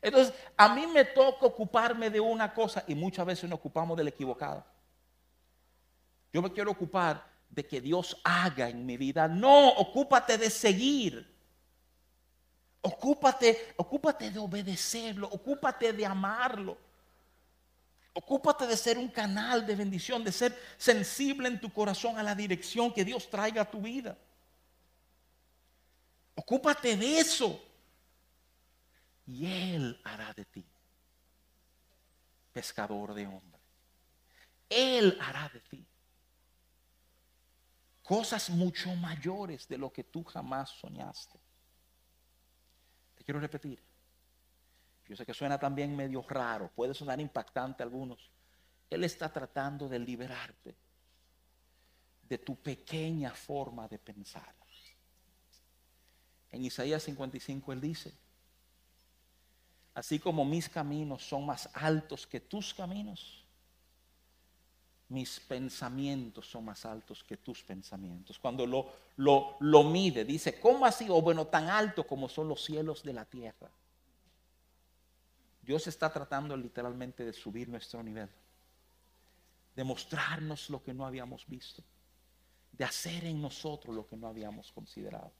Entonces, 0.00 0.34
a 0.56 0.74
mí 0.74 0.86
me 0.88 1.04
toca 1.04 1.46
ocuparme 1.46 2.10
de 2.10 2.18
una 2.18 2.52
cosa 2.52 2.84
y 2.88 2.94
muchas 2.94 3.24
veces 3.24 3.48
nos 3.48 3.60
ocupamos 3.60 3.96
de 3.96 4.02
la 4.02 4.10
equivocada. 4.10 4.66
Yo 6.32 6.42
me 6.42 6.52
quiero 6.52 6.72
ocupar 6.72 7.24
de 7.48 7.64
que 7.64 7.80
Dios 7.80 8.20
haga 8.24 8.68
en 8.68 8.84
mi 8.84 8.96
vida. 8.96 9.28
No, 9.28 9.68
ocúpate 9.68 10.38
de 10.38 10.50
seguir. 10.50 11.31
Ocúpate, 12.82 13.74
ocúpate 13.76 14.30
de 14.30 14.38
obedecerlo, 14.38 15.28
ocúpate 15.28 15.92
de 15.92 16.04
amarlo. 16.04 16.76
Ocúpate 18.12 18.66
de 18.66 18.76
ser 18.76 18.98
un 18.98 19.08
canal 19.08 19.64
de 19.64 19.74
bendición, 19.74 20.22
de 20.22 20.32
ser 20.32 20.58
sensible 20.76 21.48
en 21.48 21.60
tu 21.60 21.72
corazón 21.72 22.18
a 22.18 22.22
la 22.22 22.34
dirección 22.34 22.92
que 22.92 23.04
Dios 23.04 23.30
traiga 23.30 23.62
a 23.62 23.70
tu 23.70 23.80
vida. 23.80 24.18
Ocúpate 26.34 26.96
de 26.96 27.18
eso 27.18 27.62
y 29.26 29.46
Él 29.46 30.00
hará 30.04 30.32
de 30.34 30.44
ti 30.44 30.64
pescador 32.52 33.14
de 33.14 33.26
hombre. 33.26 33.60
Él 34.68 35.16
hará 35.20 35.48
de 35.48 35.60
ti 35.60 35.86
cosas 38.02 38.50
mucho 38.50 38.94
mayores 38.96 39.66
de 39.68 39.78
lo 39.78 39.92
que 39.92 40.04
tú 40.04 40.24
jamás 40.24 40.70
soñaste. 40.70 41.41
Quiero 43.22 43.40
repetir. 43.40 43.82
Yo 45.08 45.16
sé 45.16 45.26
que 45.26 45.34
suena 45.34 45.58
también 45.58 45.94
medio 45.96 46.22
raro, 46.22 46.70
puede 46.74 46.94
sonar 46.94 47.20
impactante 47.20 47.82
a 47.82 47.86
algunos. 47.86 48.30
Él 48.88 49.04
está 49.04 49.32
tratando 49.32 49.88
de 49.88 49.98
liberarte 49.98 50.76
de 52.22 52.38
tu 52.38 52.56
pequeña 52.56 53.30
forma 53.32 53.88
de 53.88 53.98
pensar. 53.98 54.54
En 56.50 56.64
Isaías 56.64 57.02
55 57.02 57.72
él 57.72 57.80
dice, 57.80 58.14
Así 59.94 60.18
como 60.18 60.44
mis 60.44 60.68
caminos 60.68 61.22
son 61.22 61.44
más 61.44 61.68
altos 61.74 62.26
que 62.26 62.40
tus 62.40 62.72
caminos, 62.72 63.41
mis 65.12 65.40
pensamientos 65.40 66.48
son 66.48 66.64
más 66.64 66.86
altos 66.86 67.22
que 67.22 67.36
tus 67.36 67.62
pensamientos. 67.62 68.38
Cuando 68.38 68.66
lo, 68.66 68.90
lo, 69.16 69.56
lo 69.60 69.84
mide, 69.84 70.24
dice, 70.24 70.58
¿cómo 70.58 70.86
así? 70.86 71.06
O 71.10 71.20
bueno, 71.20 71.46
tan 71.46 71.68
alto 71.68 72.06
como 72.06 72.30
son 72.30 72.48
los 72.48 72.64
cielos 72.64 73.02
de 73.02 73.12
la 73.12 73.26
tierra. 73.26 73.70
Dios 75.60 75.86
está 75.86 76.10
tratando 76.10 76.56
literalmente 76.56 77.24
de 77.24 77.32
subir 77.34 77.68
nuestro 77.68 78.02
nivel, 78.02 78.28
de 79.76 79.84
mostrarnos 79.84 80.70
lo 80.70 80.82
que 80.82 80.94
no 80.94 81.04
habíamos 81.04 81.46
visto, 81.46 81.84
de 82.72 82.84
hacer 82.84 83.26
en 83.26 83.40
nosotros 83.40 83.94
lo 83.94 84.06
que 84.06 84.16
no 84.16 84.26
habíamos 84.26 84.72
considerado. 84.72 85.30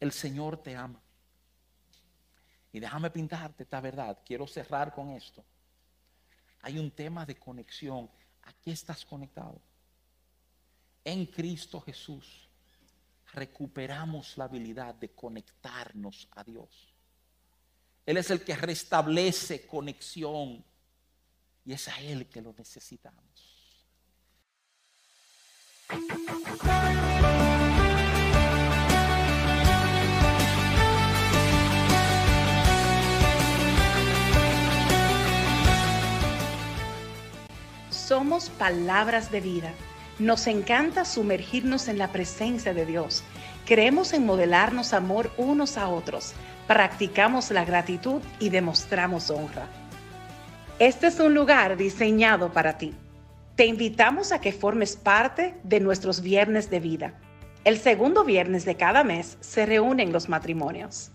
El 0.00 0.10
Señor 0.10 0.56
te 0.58 0.74
ama. 0.74 1.00
Y 2.72 2.80
déjame 2.80 3.10
pintarte 3.10 3.62
esta 3.62 3.80
verdad. 3.80 4.18
Quiero 4.26 4.46
cerrar 4.46 4.92
con 4.92 5.10
esto. 5.10 5.44
Hay 6.62 6.78
un 6.78 6.90
tema 6.90 7.24
de 7.24 7.36
conexión. 7.36 8.10
¿A 8.48 8.52
qué 8.64 8.70
estás 8.70 9.04
conectado? 9.04 9.60
En 11.04 11.26
Cristo 11.26 11.82
Jesús 11.82 12.48
recuperamos 13.34 14.38
la 14.38 14.44
habilidad 14.44 14.94
de 14.94 15.10
conectarnos 15.10 16.26
a 16.30 16.42
Dios. 16.44 16.94
Él 18.06 18.16
es 18.16 18.30
el 18.30 18.42
que 18.42 18.56
restablece 18.56 19.66
conexión 19.66 20.64
y 21.62 21.74
es 21.74 21.88
a 21.88 22.00
Él 22.00 22.26
que 22.26 22.40
lo 22.40 22.54
necesitamos. 22.54 23.84
Somos 38.08 38.48
palabras 38.48 39.30
de 39.30 39.42
vida. 39.42 39.70
Nos 40.18 40.46
encanta 40.46 41.04
sumergirnos 41.04 41.88
en 41.88 41.98
la 41.98 42.10
presencia 42.10 42.72
de 42.72 42.86
Dios. 42.86 43.22
Creemos 43.66 44.14
en 44.14 44.24
modelarnos 44.24 44.94
amor 44.94 45.30
unos 45.36 45.76
a 45.76 45.90
otros. 45.90 46.32
Practicamos 46.66 47.50
la 47.50 47.66
gratitud 47.66 48.22
y 48.40 48.48
demostramos 48.48 49.28
honra. 49.28 49.66
Este 50.78 51.08
es 51.08 51.20
un 51.20 51.34
lugar 51.34 51.76
diseñado 51.76 52.50
para 52.50 52.78
ti. 52.78 52.94
Te 53.56 53.66
invitamos 53.66 54.32
a 54.32 54.40
que 54.40 54.52
formes 54.52 54.96
parte 54.96 55.56
de 55.62 55.78
nuestros 55.78 56.22
viernes 56.22 56.70
de 56.70 56.80
vida. 56.80 57.12
El 57.64 57.76
segundo 57.76 58.24
viernes 58.24 58.64
de 58.64 58.74
cada 58.76 59.04
mes 59.04 59.36
se 59.40 59.66
reúnen 59.66 60.14
los 60.14 60.30
matrimonios. 60.30 61.10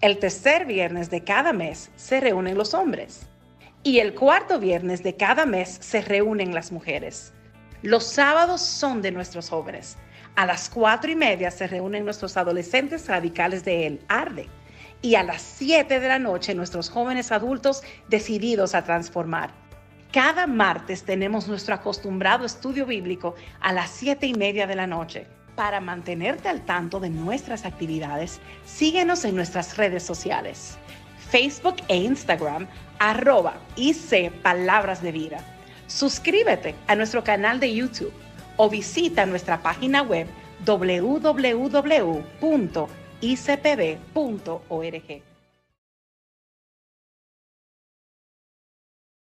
El 0.00 0.20
tercer 0.20 0.66
viernes 0.66 1.10
de 1.10 1.24
cada 1.24 1.52
mes 1.52 1.90
se 1.96 2.20
reúnen 2.20 2.56
los 2.56 2.74
hombres. 2.74 3.27
Y 3.84 4.00
el 4.00 4.14
cuarto 4.14 4.58
viernes 4.58 5.02
de 5.02 5.16
cada 5.16 5.46
mes 5.46 5.78
se 5.80 6.00
reúnen 6.00 6.54
las 6.54 6.72
mujeres. 6.72 7.32
Los 7.82 8.04
sábados 8.04 8.60
son 8.60 9.02
de 9.02 9.12
nuestros 9.12 9.48
jóvenes. 9.48 9.96
A 10.34 10.46
las 10.46 10.68
cuatro 10.68 11.10
y 11.10 11.16
media 11.16 11.50
se 11.50 11.68
reúnen 11.68 12.04
nuestros 12.04 12.36
adolescentes 12.36 13.06
radicales 13.06 13.64
de 13.64 13.86
El 13.86 14.00
Arde. 14.08 14.48
Y 15.00 15.14
a 15.14 15.22
las 15.22 15.42
siete 15.42 16.00
de 16.00 16.08
la 16.08 16.18
noche 16.18 16.56
nuestros 16.56 16.90
jóvenes 16.90 17.30
adultos 17.30 17.82
decididos 18.08 18.74
a 18.74 18.82
transformar. 18.82 19.52
Cada 20.12 20.46
martes 20.46 21.04
tenemos 21.04 21.46
nuestro 21.46 21.74
acostumbrado 21.74 22.44
estudio 22.46 22.84
bíblico 22.84 23.36
a 23.60 23.72
las 23.72 23.90
siete 23.90 24.26
y 24.26 24.34
media 24.34 24.66
de 24.66 24.74
la 24.74 24.86
noche. 24.86 25.26
Para 25.54 25.80
mantenerte 25.80 26.48
al 26.48 26.64
tanto 26.64 26.98
de 26.98 27.10
nuestras 27.10 27.64
actividades, 27.64 28.40
síguenos 28.64 29.24
en 29.24 29.36
nuestras 29.36 29.76
redes 29.76 30.02
sociales. 30.02 30.78
Facebook 31.30 31.76
e 31.88 31.96
Instagram, 31.96 32.66
arroba 32.98 33.54
IC 33.76 34.30
Palabras 34.42 35.02
de 35.02 35.12
Vida. 35.12 35.44
Suscríbete 35.86 36.74
a 36.86 36.94
nuestro 36.94 37.24
canal 37.24 37.60
de 37.60 37.74
YouTube 37.74 38.12
o 38.56 38.68
visita 38.68 39.24
nuestra 39.26 39.62
página 39.62 40.02
web 40.02 40.26
www.icpb.org. 40.64 41.28